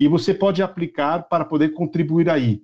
e 0.00 0.08
você 0.08 0.32
pode 0.32 0.62
aplicar 0.62 1.28
para 1.28 1.44
poder 1.44 1.70
contribuir 1.70 2.30
aí. 2.30 2.62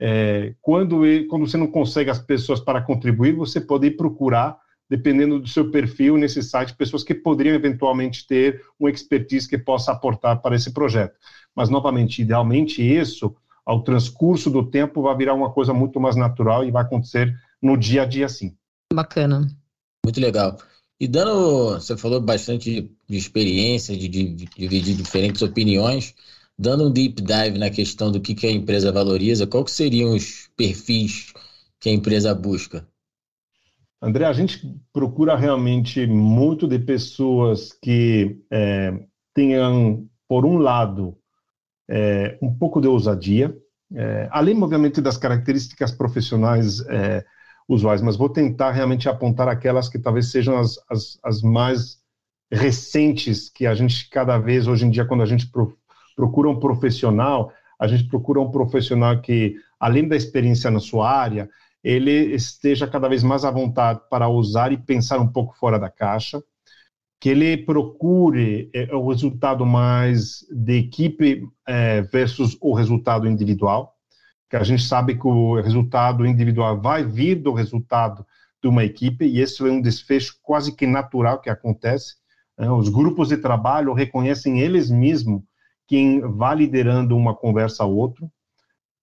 é, 0.00 0.54
quando, 0.62 1.02
quando 1.28 1.46
você 1.46 1.56
não 1.56 1.66
consegue 1.66 2.10
as 2.10 2.18
pessoas 2.18 2.58
para 2.60 2.82
contribuir, 2.82 3.32
você 3.32 3.60
pode 3.60 3.86
ir 3.86 3.96
procurar, 3.96 4.58
dependendo 4.88 5.40
do 5.40 5.48
seu 5.48 5.70
perfil 5.70 6.16
nesse 6.16 6.42
site, 6.42 6.76
pessoas 6.76 7.02
que 7.02 7.14
poderiam 7.14 7.54
eventualmente 7.54 8.26
ter 8.26 8.62
uma 8.78 8.90
expertise 8.90 9.48
que 9.48 9.58
possa 9.58 9.92
aportar 9.92 10.40
para 10.40 10.54
esse 10.54 10.72
projeto. 10.72 11.14
Mas, 11.54 11.68
novamente, 11.68 12.22
idealmente, 12.22 12.82
isso, 12.82 13.34
ao 13.64 13.82
transcurso 13.82 14.50
do 14.50 14.68
tempo, 14.68 15.02
vai 15.02 15.16
virar 15.16 15.34
uma 15.34 15.52
coisa 15.52 15.72
muito 15.72 15.98
mais 15.98 16.16
natural 16.16 16.64
e 16.64 16.70
vai 16.70 16.82
acontecer 16.82 17.34
no 17.62 17.76
dia 17.76 18.02
a 18.02 18.04
dia, 18.04 18.28
sim. 18.28 18.54
Bacana. 18.92 19.48
Muito 20.04 20.20
legal. 20.20 20.58
E 21.00 21.08
dando, 21.08 21.74
você 21.74 21.96
falou 21.96 22.20
bastante 22.20 22.90
de 23.08 23.16
experiência, 23.16 23.96
de 23.96 24.08
dividir 24.08 24.94
diferentes 24.94 25.42
opiniões, 25.42 26.14
dando 26.58 26.86
um 26.86 26.92
deep 26.92 27.20
dive 27.20 27.58
na 27.58 27.70
questão 27.70 28.12
do 28.12 28.20
que, 28.20 28.34
que 28.34 28.46
a 28.46 28.52
empresa 28.52 28.92
valoriza, 28.92 29.46
qual 29.46 29.64
que 29.64 29.70
seriam 29.70 30.14
os 30.14 30.48
perfis 30.56 31.32
que 31.80 31.88
a 31.88 31.92
empresa 31.92 32.34
busca? 32.34 32.86
André, 34.00 34.24
a 34.26 34.32
gente 34.32 34.60
procura 34.92 35.36
realmente 35.36 36.06
muito 36.06 36.68
de 36.68 36.78
pessoas 36.78 37.72
que 37.72 38.38
é, 38.50 38.92
tenham, 39.32 40.06
por 40.28 40.44
um 40.44 40.58
lado, 40.58 41.16
é, 41.88 42.38
um 42.42 42.52
pouco 42.52 42.80
de 42.80 42.88
ousadia, 42.88 43.56
é, 43.94 44.28
além, 44.30 44.60
obviamente, 44.62 45.00
das 45.00 45.16
características 45.16 45.92
profissionais 45.92 46.80
é, 46.88 47.24
usuais, 47.68 48.02
mas 48.02 48.16
vou 48.16 48.28
tentar 48.28 48.72
realmente 48.72 49.08
apontar 49.08 49.48
aquelas 49.48 49.88
que 49.88 49.98
talvez 49.98 50.30
sejam 50.30 50.58
as, 50.58 50.78
as, 50.90 51.18
as 51.22 51.42
mais 51.42 51.98
recentes 52.50 53.48
que 53.48 53.66
a 53.66 53.74
gente, 53.74 54.08
cada 54.10 54.38
vez, 54.38 54.66
hoje 54.66 54.86
em 54.86 54.90
dia, 54.90 55.04
quando 55.04 55.22
a 55.22 55.26
gente 55.26 55.50
pro, 55.50 55.76
procura 56.14 56.48
um 56.48 56.58
profissional, 56.58 57.52
a 57.78 57.86
gente 57.86 58.04
procura 58.08 58.40
um 58.40 58.50
profissional 58.50 59.20
que, 59.20 59.56
além 59.78 60.06
da 60.06 60.16
experiência 60.16 60.70
na 60.70 60.80
sua 60.80 61.10
área, 61.10 61.48
ele 61.84 62.34
esteja 62.34 62.86
cada 62.88 63.08
vez 63.08 63.22
mais 63.22 63.44
à 63.44 63.50
vontade 63.50 64.00
para 64.08 64.26
usar 64.26 64.72
e 64.72 64.78
pensar 64.78 65.20
um 65.20 65.28
pouco 65.28 65.54
fora 65.58 65.78
da 65.78 65.90
caixa, 65.90 66.42
que 67.20 67.28
ele 67.28 67.58
procure 67.58 68.70
é, 68.74 68.94
o 68.94 69.08
resultado 69.08 69.66
mais 69.66 70.46
de 70.50 70.78
equipe 70.78 71.46
é, 71.68 72.00
versus 72.02 72.56
o 72.60 72.74
resultado 72.74 73.28
individual, 73.28 73.94
que 74.48 74.56
a 74.56 74.62
gente 74.62 74.82
sabe 74.82 75.18
que 75.18 75.26
o 75.26 75.60
resultado 75.60 76.24
individual 76.24 76.80
vai 76.80 77.04
vir 77.04 77.36
do 77.36 77.52
resultado 77.52 78.26
de 78.62 78.68
uma 78.68 78.82
equipe, 78.82 79.26
e 79.26 79.40
esse 79.40 79.62
é 79.62 79.70
um 79.70 79.80
desfecho 79.80 80.38
quase 80.42 80.74
que 80.74 80.86
natural 80.86 81.40
que 81.40 81.50
acontece. 81.50 82.14
Né? 82.58 82.70
Os 82.70 82.88
grupos 82.88 83.28
de 83.28 83.36
trabalho 83.36 83.92
reconhecem 83.92 84.60
eles 84.60 84.90
mesmos 84.90 85.42
quem 85.86 86.20
vai 86.20 86.56
liderando 86.56 87.14
uma 87.14 87.34
conversa 87.34 87.82
ao 87.82 87.94
outro. 87.94 88.30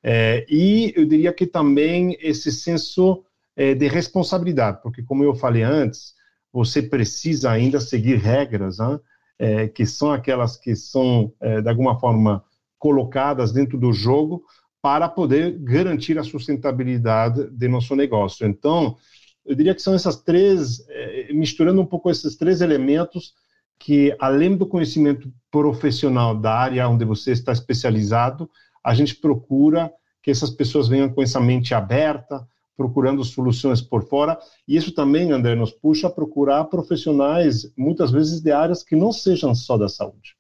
É, 0.04 0.46
e 0.50 0.94
eu 0.96 1.06
diria 1.06 1.32
que 1.32 1.46
também 1.46 2.18
esse 2.20 2.52
senso 2.52 3.24
é, 3.56 3.76
de 3.76 3.88
responsabilidade, 3.88 4.82
porque, 4.82 5.04
como 5.04 5.24
eu 5.24 5.36
falei 5.36 5.64
antes, 5.64 6.14
você 6.52 6.82
precisa 6.82 7.52
ainda 7.52 7.80
seguir 7.80 8.18
regras, 8.18 8.80
né, 8.80 9.00
é, 9.38 9.68
que 9.68 9.86
são 9.86 10.12
aquelas 10.12 10.58
que 10.58 10.76
são, 10.76 11.34
é, 11.40 11.62
de 11.62 11.70
alguma 11.70 12.00
forma, 12.00 12.44
colocadas 12.78 13.52
dentro 13.52 13.78
do 13.78 13.94
jogo 13.94 14.44
para 14.82 15.08
poder 15.08 15.60
garantir 15.60 16.18
a 16.18 16.24
sustentabilidade 16.24 17.50
de 17.52 17.68
nosso 17.68 17.96
negócio. 17.96 18.48
Então, 18.48 18.98
eu 19.46 19.56
diria 19.56 19.76
que 19.76 19.82
são 19.82 19.94
essas 19.94 20.18
três, 20.18 20.84
é, 20.90 21.32
misturando 21.34 21.82
um 21.82 21.86
pouco 21.86 22.10
esses 22.10 22.36
três 22.36 22.62
elementos, 22.62 23.34
que 23.80 24.16
além 24.20 24.56
do 24.56 24.66
conhecimento 24.66 25.32
profissional 25.50 26.36
da 26.36 26.54
área 26.54 26.88
onde 26.88 27.06
você 27.06 27.32
está 27.32 27.52
especializado, 27.52 28.50
a 28.84 28.94
gente 28.94 29.16
procura 29.16 29.92
que 30.22 30.32
essas 30.32 30.50
pessoas 30.50 30.88
venham 30.88 31.10
com 31.10 31.22
essa 31.22 31.40
mente 31.40 31.74
aberta, 31.74 32.48
procurando 32.76 33.24
soluções 33.24 33.82
por 33.82 34.08
fora, 34.08 34.38
e 34.68 34.76
isso 34.76 34.94
também, 34.94 35.32
André, 35.32 35.56
nos 35.56 35.72
puxa 35.72 36.08
a 36.08 36.12
procurar 36.12 36.64
profissionais, 36.66 37.72
muitas 37.78 38.12
vezes 38.12 38.42
de 38.42 38.52
áreas 38.52 38.84
que 38.84 38.96
não 38.96 39.12
sejam 39.12 39.54
só 39.54 39.78
da 39.78 39.90
saúde, 39.90 40.36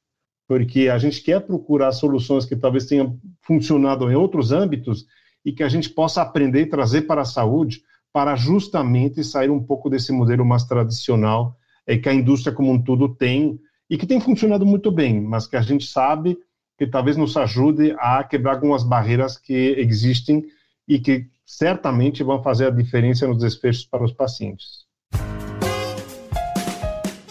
porque 0.47 0.89
a 0.89 0.97
gente 0.97 1.21
quer 1.21 1.41
procurar 1.41 1.91
soluções 1.91 2.45
que 2.45 2.55
talvez 2.55 2.85
tenham 2.85 3.19
funcionado 3.41 4.09
em 4.11 4.15
outros 4.15 4.51
âmbitos 4.51 5.05
e 5.45 5.51
que 5.51 5.63
a 5.63 5.69
gente 5.69 5.89
possa 5.89 6.21
aprender 6.21 6.61
e 6.61 6.69
trazer 6.69 7.03
para 7.03 7.21
a 7.21 7.25
saúde, 7.25 7.83
para 8.13 8.35
justamente 8.35 9.23
sair 9.23 9.49
um 9.49 9.63
pouco 9.63 9.89
desse 9.89 10.11
modelo 10.11 10.45
mais 10.45 10.63
tradicional 10.63 11.57
é, 11.85 11.97
que 11.97 12.09
a 12.09 12.13
indústria 12.13 12.53
como 12.53 12.71
um 12.71 12.81
todo 12.81 13.15
tem 13.15 13.59
e 13.89 13.97
que 13.97 14.07
tem 14.07 14.19
funcionado 14.19 14.65
muito 14.65 14.91
bem, 14.91 15.21
mas 15.21 15.47
que 15.47 15.55
a 15.55 15.61
gente 15.61 15.85
sabe 15.85 16.37
que 16.81 16.87
talvez 16.87 17.15
nos 17.15 17.37
ajude 17.37 17.95
a 17.99 18.23
quebrar 18.23 18.53
algumas 18.53 18.83
barreiras 18.83 19.37
que 19.37 19.75
existem 19.77 20.43
e 20.87 20.97
que 20.97 21.27
certamente 21.45 22.23
vão 22.23 22.41
fazer 22.41 22.65
a 22.65 22.69
diferença 22.71 23.27
nos 23.27 23.37
desfechos 23.37 23.85
para 23.85 24.03
os 24.03 24.11
pacientes. 24.11 24.87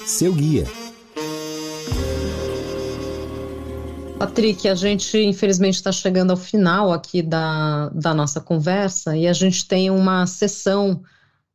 Seu 0.06 0.32
guia. 0.32 0.64
Patrick, 4.20 4.68
a 4.68 4.76
gente 4.76 5.18
infelizmente 5.18 5.74
está 5.74 5.90
chegando 5.90 6.30
ao 6.30 6.36
final 6.36 6.92
aqui 6.92 7.20
da, 7.20 7.88
da 7.88 8.14
nossa 8.14 8.40
conversa 8.40 9.16
e 9.16 9.26
a 9.26 9.32
gente 9.32 9.66
tem 9.66 9.90
uma 9.90 10.28
sessão 10.28 11.02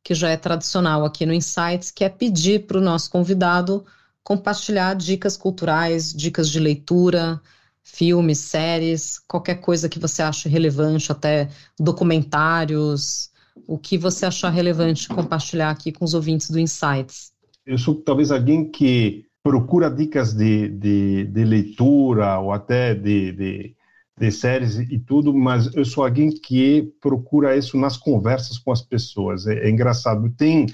que 0.04 0.12
já 0.12 0.28
é 0.28 0.36
tradicional 0.36 1.02
aqui 1.02 1.24
no 1.24 1.32
Insights, 1.32 1.90
que 1.90 2.04
é 2.04 2.10
pedir 2.10 2.66
para 2.66 2.76
o 2.76 2.82
nosso 2.82 3.10
convidado 3.10 3.86
compartilhar 4.22 4.92
dicas 4.94 5.34
culturais, 5.34 6.12
dicas 6.12 6.50
de 6.50 6.60
leitura, 6.60 7.40
filmes, 7.86 8.38
séries, 8.38 9.18
qualquer 9.28 9.60
coisa 9.60 9.88
que 9.88 9.98
você 9.98 10.20
ache 10.20 10.48
relevante, 10.48 11.12
até 11.12 11.48
documentários, 11.78 13.30
o 13.66 13.78
que 13.78 13.96
você 13.96 14.26
achar 14.26 14.50
relevante 14.50 15.08
compartilhar 15.08 15.70
aqui 15.70 15.92
com 15.92 16.04
os 16.04 16.12
ouvintes 16.12 16.50
do 16.50 16.58
Insights. 16.58 17.32
Eu 17.64 17.78
sou 17.78 17.94
talvez 17.94 18.32
alguém 18.32 18.68
que 18.70 19.24
procura 19.42 19.88
dicas 19.88 20.34
de, 20.34 20.68
de, 20.68 21.24
de 21.26 21.44
leitura 21.44 22.38
ou 22.40 22.52
até 22.52 22.94
de, 22.94 23.32
de 23.32 23.76
de 24.18 24.30
séries 24.30 24.78
e 24.78 24.98
tudo, 24.98 25.32
mas 25.32 25.72
eu 25.74 25.84
sou 25.84 26.02
alguém 26.02 26.30
que 26.30 26.90
procura 27.00 27.56
isso 27.56 27.76
nas 27.76 27.98
conversas 27.98 28.58
com 28.58 28.72
as 28.72 28.80
pessoas. 28.80 29.46
É, 29.46 29.66
é 29.66 29.70
engraçado. 29.70 30.30
Tem, 30.30 30.66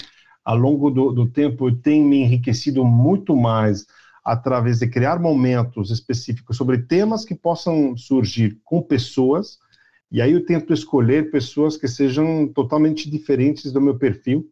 ao 0.45 0.57
longo 0.57 0.91
do, 0.91 1.11
do 1.13 1.29
tempo, 1.29 1.69
eu 1.69 1.77
tenho 1.77 2.07
me 2.07 2.19
enriquecido 2.19 2.85
muito 2.85 3.35
mais 3.35 3.85
através 4.25 4.79
de 4.79 4.87
criar 4.87 5.19
momentos 5.19 5.91
específicos 5.91 6.57
sobre 6.57 6.79
temas 6.79 7.25
que 7.25 7.35
possam 7.35 7.97
surgir 7.97 8.61
com 8.65 8.81
pessoas, 8.81 9.59
e 10.11 10.21
aí 10.21 10.33
eu 10.33 10.45
tento 10.45 10.73
escolher 10.73 11.31
pessoas 11.31 11.77
que 11.77 11.89
sejam 11.89 12.47
totalmente 12.47 13.11
diferentes 13.11 13.73
do 13.73 13.81
meu 13.81 13.99
perfil, 13.99 14.49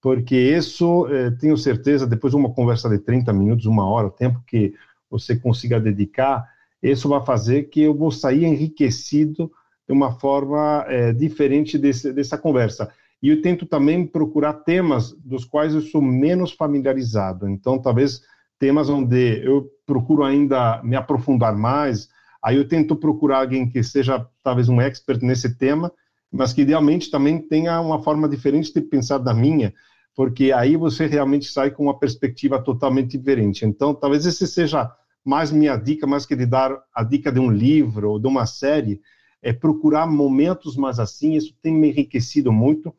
porque 0.00 0.36
isso, 0.36 1.08
eh, 1.08 1.30
tenho 1.32 1.56
certeza, 1.56 2.06
depois 2.06 2.32
de 2.32 2.36
uma 2.36 2.52
conversa 2.52 2.88
de 2.88 2.98
30 2.98 3.32
minutos, 3.32 3.66
uma 3.66 3.88
hora, 3.88 4.06
o 4.06 4.12
tempo 4.12 4.42
que 4.46 4.74
você 5.10 5.34
consiga 5.34 5.80
dedicar, 5.80 6.46
isso 6.82 7.08
vai 7.08 7.24
fazer 7.24 7.64
que 7.64 7.80
eu 7.80 7.94
vou 7.94 8.10
sair 8.10 8.44
enriquecido 8.44 9.50
de 9.86 9.92
uma 9.92 10.12
forma 10.12 10.84
é, 10.86 11.12
diferente 11.12 11.78
desse, 11.78 12.12
dessa 12.12 12.36
conversa. 12.36 12.92
E 13.22 13.30
eu 13.30 13.42
tento 13.42 13.66
também 13.66 14.06
procurar 14.06 14.52
temas 14.52 15.12
dos 15.12 15.44
quais 15.44 15.74
eu 15.74 15.80
sou 15.80 16.00
menos 16.00 16.52
familiarizado. 16.52 17.48
Então, 17.48 17.78
talvez 17.78 18.20
temas 18.58 18.88
onde 18.88 19.44
eu 19.44 19.70
procuro 19.86 20.24
ainda 20.24 20.82
me 20.82 20.96
aprofundar 20.96 21.56
mais. 21.56 22.08
Aí 22.42 22.56
eu 22.56 22.68
tento 22.68 22.96
procurar 22.96 23.40
alguém 23.40 23.68
que 23.68 23.82
seja 23.82 24.26
talvez 24.42 24.68
um 24.68 24.80
expert 24.80 25.22
nesse 25.22 25.56
tema, 25.56 25.92
mas 26.30 26.52
que 26.52 26.62
idealmente 26.62 27.10
também 27.10 27.40
tenha 27.40 27.80
uma 27.80 28.02
forma 28.02 28.28
diferente 28.28 28.72
de 28.72 28.80
pensar 28.80 29.18
da 29.18 29.32
minha, 29.32 29.72
porque 30.14 30.52
aí 30.52 30.76
você 30.76 31.06
realmente 31.06 31.50
sai 31.50 31.70
com 31.70 31.84
uma 31.84 31.98
perspectiva 31.98 32.62
totalmente 32.62 33.16
diferente. 33.16 33.64
Então, 33.64 33.94
talvez 33.94 34.26
esse 34.26 34.46
seja 34.46 34.90
mais 35.24 35.50
minha 35.50 35.76
dica, 35.76 36.06
mais 36.06 36.26
que 36.26 36.36
de 36.36 36.46
dar 36.46 36.76
a 36.94 37.02
dica 37.02 37.30
de 37.32 37.40
um 37.40 37.50
livro 37.50 38.10
ou 38.10 38.18
de 38.18 38.26
uma 38.26 38.46
série, 38.46 39.00
é 39.42 39.52
procurar 39.52 40.06
momentos 40.06 40.76
mais 40.76 40.98
assim. 40.98 41.34
Isso 41.34 41.54
tem 41.62 41.72
me 41.72 41.88
enriquecido 41.88 42.52
muito. 42.52 42.94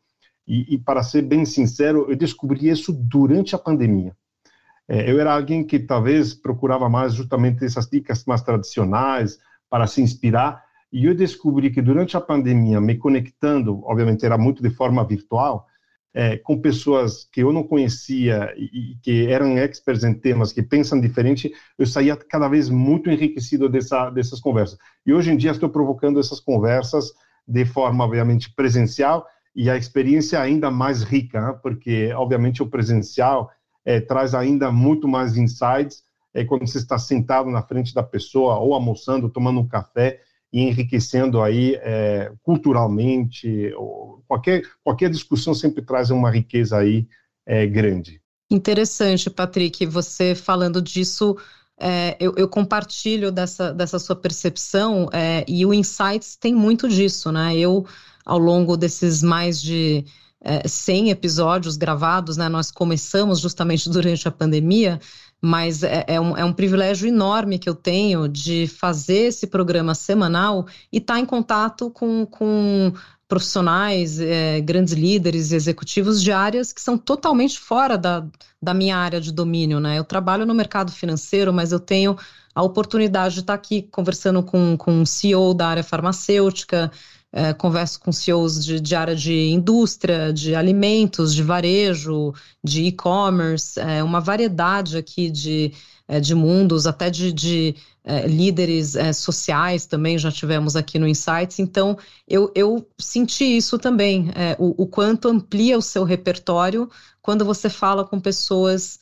E, 0.48 0.76
e 0.76 0.78
para 0.78 1.04
ser 1.04 1.22
bem 1.22 1.46
sincero, 1.46 2.06
eu 2.10 2.16
descobri 2.16 2.70
isso 2.70 2.92
durante 2.94 3.56
a 3.56 3.60
pandemia. 3.60 4.16
É, 4.90 5.10
eu 5.10 5.20
era 5.20 5.36
alguém 5.36 5.64
que 5.64 5.78
talvez 5.78 6.34
procurava 6.34 6.90
mais 6.90 7.14
justamente 7.14 7.64
essas 7.64 7.88
dicas 7.88 8.26
mais 8.26 8.42
tradicionais 8.42 9.38
para 9.70 9.86
se 9.86 10.02
inspirar. 10.02 10.64
E 10.92 11.06
eu 11.06 11.14
descobri 11.14 11.70
que 11.70 11.80
durante 11.80 12.18
a 12.18 12.22
pandemia, 12.22 12.82
me 12.82 12.98
conectando, 12.98 13.82
obviamente 13.86 14.26
era 14.26 14.36
muito 14.36 14.64
de 14.64 14.72
forma 14.72 15.06
virtual, 15.06 15.68
é, 16.12 16.38
com 16.38 16.60
pessoas 16.60 17.24
que 17.32 17.44
eu 17.44 17.54
não 17.54 17.62
conhecia 17.62 18.52
e, 18.58 18.96
que 19.04 19.28
eram 19.28 19.56
experts 19.60 20.04
em 20.04 20.16
temas 20.16 20.52
que 20.52 20.64
pensam 20.64 21.00
diferente, 21.00 21.54
eu 21.78 21.86
saía 21.86 22.18
cada 22.18 22.48
vez 22.48 22.68
muito 22.68 23.12
enriquecido 23.12 23.70
dessa, 23.70 24.10
dessas 24.10 24.40
conversas. 24.40 24.80
E 25.06 25.14
hoje 25.14 25.32
em 25.32 25.38
dia 25.38 25.52
estou 25.52 25.70
provocando 25.70 26.20
essas 26.20 26.40
conversas 26.40 27.14
de 27.48 27.64
forma, 27.64 28.04
obviamente, 28.04 28.52
presencial 28.56 29.28
e 29.56 29.70
a 29.70 29.78
experiência 29.78 30.42
ainda 30.42 30.72
mais 30.72 31.04
rica, 31.04 31.40
né? 31.40 31.60
porque, 31.62 32.12
obviamente, 32.14 32.64
o 32.64 32.68
presencial 32.68 33.52
é, 33.86 34.00
traz 34.00 34.34
ainda 34.34 34.72
muito 34.72 35.08
mais 35.08 35.38
insights 35.38 36.04
é, 36.34 36.44
quando 36.44 36.68
você 36.68 36.78
está 36.78 36.98
sentado 36.98 37.50
na 37.50 37.62
frente 37.62 37.94
da 37.94 38.04
pessoa 38.04 38.58
ou 38.58 38.74
almoçando, 38.74 39.30
tomando 39.30 39.60
um 39.60 39.68
café 39.68 40.22
e 40.52 40.62
enriquecendo 40.62 41.42
aí 41.42 41.76
é, 41.82 42.32
culturalmente. 42.42 43.72
qualquer, 44.28 44.64
qualquer 44.84 45.10
discussão 45.10 45.54
sempre 45.54 45.84
traz 45.84 46.10
uma 46.10 46.30
riqueza 46.30 46.78
aí 46.78 47.08
é, 47.46 47.66
grande. 47.66 48.22
Interessante, 48.52 49.30
Patrick, 49.30 49.86
você 49.86 50.34
falando 50.34 50.82
disso. 50.82 51.38
É, 51.82 52.18
eu, 52.20 52.34
eu, 52.36 52.48
compartilho 52.50 53.32
dessa, 53.32 53.72
dessa 53.72 53.98
sua 54.00 54.16
percepção 54.16 55.08
é, 55.14 55.46
e 55.48 55.66
o 55.66 55.74
Insights 55.74 56.36
tem 56.36 56.54
muito 56.54 56.90
disso, 56.90 57.32
né? 57.32 57.56
Eu, 57.56 57.86
ao 58.26 58.38
longo 58.38 58.76
desses 58.76 59.24
mais 59.24 59.62
de 59.62 60.04
é, 60.42 60.68
100 60.68 61.10
episódios 61.10 61.76
gravados, 61.78 62.38
né? 62.38 62.48
Nós 62.48 62.72
começamos 62.72 63.40
justamente 63.40 63.90
durante 63.92 64.28
a 64.28 64.32
pandemia, 64.32 65.00
mas 65.42 65.84
é, 65.84 66.06
é, 66.08 66.20
um, 66.20 66.36
é 66.36 66.44
um 66.44 66.54
privilégio 66.54 67.08
enorme 67.08 67.60
que 67.60 67.70
eu 67.70 67.76
tenho 67.76 68.28
de 68.28 68.68
fazer 68.68 69.28
esse 69.28 69.48
programa 69.48 69.96
semanal 69.96 70.66
e 70.92 70.98
estar 70.98 71.16
tá 71.16 71.20
em 71.20 71.26
contato 71.26 71.90
com, 71.90 72.26
com 72.26 72.94
profissionais, 73.28 74.20
é, 74.20 74.60
grandes 74.60 74.94
líderes, 74.94 75.52
executivos 75.52 76.22
de 76.22 76.32
áreas 76.32 76.74
que 76.74 76.82
são 76.82 76.98
totalmente 76.98 77.60
fora 77.60 77.96
da, 77.96 78.26
da 78.62 78.74
minha 78.74 78.98
área 78.98 79.22
de 79.22 79.32
domínio, 79.32 79.80
né? 79.80 80.00
Eu 80.00 80.04
trabalho 80.04 80.46
no 80.46 80.54
mercado 80.56 80.92
financeiro, 80.92 81.54
mas 81.54 81.72
eu 81.72 81.80
tenho 81.80 82.18
a 82.56 82.64
oportunidade 82.64 83.36
de 83.36 83.42
estar 83.42 83.54
aqui 83.54 83.84
conversando 83.84 84.42
com, 84.42 84.76
com 84.76 84.92
um 84.92 85.06
CEO 85.06 85.54
da 85.54 85.68
área 85.68 85.84
farmacêutica, 85.84 86.92
é, 87.32 87.54
converso 87.54 88.00
com 88.00 88.12
CEOs 88.12 88.64
de, 88.64 88.80
de, 88.80 88.96
área 88.96 89.16
de 89.16 89.50
indústria, 89.50 90.34
de 90.34 90.56
alimentos, 90.56 91.34
de 91.34 91.44
varejo, 91.44 92.34
de 92.64 92.84
e-commerce, 92.86 93.80
é, 93.80 94.04
uma 94.04 94.20
variedade 94.20 94.98
aqui 94.98 95.30
de, 95.30 95.72
é, 96.08 96.20
de 96.20 96.34
mundos, 96.34 96.88
até 96.88 97.10
de, 97.10 97.32
de 97.32 97.76
é, 98.04 98.28
líderes 98.28 98.96
é, 98.96 99.14
sociais 99.14 99.86
também 99.86 100.18
já 100.18 100.32
tivemos 100.32 100.76
aqui 100.76 100.98
no 100.98 101.08
Insights. 101.08 101.60
Então, 101.60 101.98
eu, 102.28 102.52
eu 102.56 102.88
senti 102.98 103.46
isso 103.46 103.78
também, 103.78 104.32
é, 104.36 104.56
o, 104.58 104.84
o, 104.84 104.88
quanto 104.88 105.28
amplia 105.28 105.78
o 105.78 105.82
seu 105.84 106.04
repertório 106.04 106.90
quando 107.22 107.46
você 107.46 107.70
fala 107.70 108.04
com 108.04 108.20
pessoas 108.20 109.00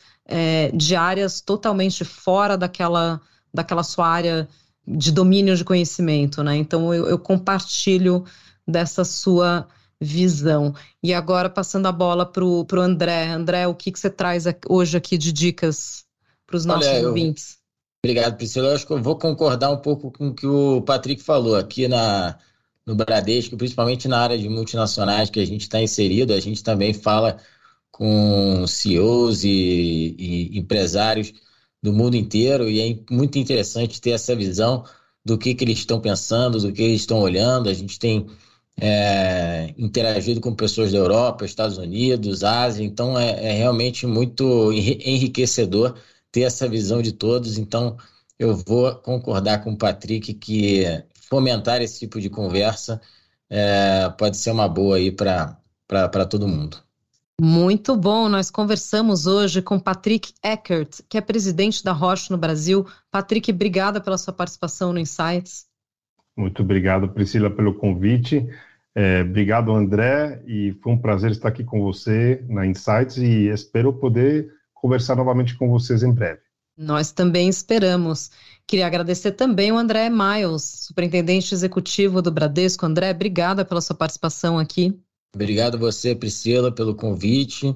de 0.73 0.93
áreas 0.93 1.39
totalmente 1.39 2.03
fora 2.03 2.57
daquela, 2.57 3.21
daquela 3.53 3.81
sua 3.81 4.09
área 4.09 4.45
de 4.87 5.11
domínio 5.11 5.55
de 5.55 5.65
conhecimento, 5.65 6.41
né? 6.41 6.55
Então 6.55 6.93
eu, 6.93 7.07
eu 7.07 7.19
compartilho 7.19 8.23
dessa 8.65 9.03
sua 9.03 9.67
visão. 9.99 10.73
E 11.03 11.13
agora 11.13 11.49
passando 11.49 11.87
a 11.87 11.91
bola 11.91 12.25
para 12.25 12.45
o 12.45 12.65
André. 12.79 13.27
André, 13.27 13.67
o 13.67 13.75
que, 13.75 13.91
que 13.91 13.99
você 13.99 14.09
traz 14.09 14.45
hoje 14.69 14.95
aqui 14.95 15.17
de 15.17 15.33
dicas 15.33 16.05
para 16.45 16.55
os 16.55 16.65
nossos 16.65 16.87
Olha, 16.87 17.07
ouvintes? 17.07 17.51
Eu... 17.51 17.57
Obrigado, 18.09 18.37
Priscila. 18.37 18.69
Eu 18.69 18.75
acho 18.75 18.87
que 18.87 18.93
eu 18.93 19.01
vou 19.01 19.17
concordar 19.17 19.71
um 19.71 19.77
pouco 19.77 20.11
com 20.11 20.29
o 20.29 20.33
que 20.33 20.47
o 20.47 20.81
Patrick 20.81 21.21
falou 21.21 21.55
aqui 21.55 21.87
na, 21.87 22.37
no 22.85 22.95
Bradesco, 22.95 23.57
principalmente 23.57 24.07
na 24.07 24.19
área 24.19 24.37
de 24.37 24.47
multinacionais 24.47 25.29
que 25.29 25.39
a 25.39 25.45
gente 25.45 25.63
está 25.63 25.81
inserido, 25.81 26.33
a 26.33 26.39
gente 26.39 26.63
também 26.63 26.93
fala 26.93 27.37
com 27.91 28.65
CEOs 28.67 29.43
e, 29.43 30.15
e 30.17 30.57
empresários 30.57 31.33
do 31.87 31.93
mundo 31.93 32.15
inteiro 32.17 32.69
e 32.69 32.81
é 32.81 32.99
muito 33.09 33.39
interessante 33.39 34.01
ter 34.01 34.11
essa 34.11 34.35
visão 34.35 34.83
do 35.25 35.37
que, 35.37 35.55
que 35.55 35.63
eles 35.63 35.79
estão 35.79 36.01
pensando, 36.01 36.59
do 36.59 36.71
que 36.73 36.81
eles 36.81 37.01
estão 37.01 37.19
olhando. 37.19 37.69
A 37.69 37.73
gente 37.73 37.97
tem 37.97 38.27
é, 38.77 39.73
interagido 39.77 40.41
com 40.41 40.53
pessoas 40.53 40.91
da 40.91 40.97
Europa, 40.97 41.45
Estados 41.45 41.77
Unidos, 41.77 42.43
Ásia, 42.43 42.83
então 42.83 43.17
é, 43.17 43.51
é 43.51 43.51
realmente 43.53 44.05
muito 44.05 44.71
enriquecedor 44.73 45.95
ter 46.31 46.41
essa 46.41 46.67
visão 46.67 47.01
de 47.01 47.13
todos. 47.13 47.57
Então 47.57 47.97
eu 48.37 48.55
vou 48.67 48.93
concordar 48.95 49.63
com 49.63 49.71
o 49.71 49.77
Patrick 49.77 50.33
que 50.33 50.83
fomentar 51.29 51.81
esse 51.81 51.99
tipo 51.99 52.19
de 52.21 52.29
conversa 52.29 53.01
é, 53.49 54.09
pode 54.17 54.37
ser 54.37 54.51
uma 54.51 54.67
boa 54.67 54.97
aí 54.97 55.11
para 55.11 56.25
todo 56.29 56.47
mundo. 56.47 56.86
Muito 57.39 57.95
bom. 57.95 58.27
Nós 58.27 58.49
conversamos 58.49 59.27
hoje 59.27 59.61
com 59.61 59.79
Patrick 59.79 60.33
Eckert, 60.43 61.01
que 61.07 61.19
é 61.19 61.21
presidente 61.21 61.83
da 61.83 61.91
Roche 61.91 62.31
no 62.31 62.37
Brasil. 62.37 62.85
Patrick, 63.11 63.51
obrigada 63.51 64.01
pela 64.01 64.17
sua 64.17 64.33
participação 64.33 64.91
no 64.91 64.99
Insights. 64.99 65.67
Muito 66.35 66.63
obrigado, 66.63 67.09
Priscila, 67.09 67.49
pelo 67.49 67.75
convite. 67.75 68.47
É, 68.95 69.21
obrigado, 69.21 69.71
André, 69.71 70.41
e 70.47 70.75
foi 70.81 70.93
um 70.93 70.97
prazer 70.97 71.29
estar 71.29 71.49
aqui 71.49 71.63
com 71.63 71.83
você 71.83 72.43
na 72.49 72.65
Insights 72.65 73.17
e 73.17 73.49
espero 73.49 73.93
poder 73.93 74.51
conversar 74.73 75.15
novamente 75.15 75.55
com 75.55 75.69
vocês 75.69 76.01
em 76.01 76.11
breve. 76.11 76.41
Nós 76.75 77.11
também 77.11 77.47
esperamos. 77.47 78.31
Queria 78.65 78.87
agradecer 78.87 79.33
também 79.33 79.71
o 79.71 79.77
André 79.77 80.09
Miles, 80.09 80.63
superintendente 80.87 81.53
executivo 81.53 82.21
do 82.21 82.31
Bradesco. 82.31 82.85
André, 82.85 83.11
obrigada 83.11 83.63
pela 83.63 83.81
sua 83.81 83.95
participação 83.95 84.57
aqui. 84.57 84.99
Obrigado 85.37 85.77
você, 85.77 86.15
Priscila, 86.15 86.71
pelo 86.71 86.95
convite. 86.95 87.75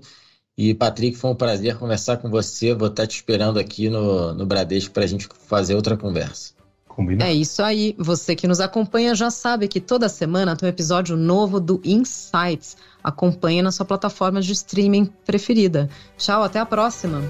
E, 0.57 0.73
Patrick, 0.73 1.15
foi 1.15 1.29
um 1.29 1.35
prazer 1.35 1.77
conversar 1.77 2.17
com 2.17 2.27
você. 2.27 2.73
Vou 2.73 2.87
estar 2.87 3.05
te 3.05 3.15
esperando 3.15 3.59
aqui 3.59 3.87
no, 3.87 4.33
no 4.33 4.47
Bradesco 4.47 4.91
para 4.91 5.03
a 5.03 5.07
gente 5.07 5.29
fazer 5.47 5.75
outra 5.75 5.95
conversa. 5.95 6.53
Combinado. 6.87 7.29
É 7.29 7.33
isso 7.33 7.61
aí. 7.61 7.95
Você 7.99 8.35
que 8.35 8.47
nos 8.47 8.59
acompanha 8.59 9.13
já 9.13 9.29
sabe 9.29 9.67
que 9.67 9.79
toda 9.79 10.09
semana 10.09 10.55
tem 10.55 10.67
um 10.67 10.69
episódio 10.69 11.15
novo 11.15 11.59
do 11.59 11.79
Insights. 11.85 12.75
Acompanhe 13.03 13.61
na 13.61 13.71
sua 13.71 13.85
plataforma 13.85 14.41
de 14.41 14.51
streaming 14.51 15.05
preferida. 15.23 15.87
Tchau, 16.17 16.43
até 16.43 16.59
a 16.59 16.65
próxima. 16.65 17.21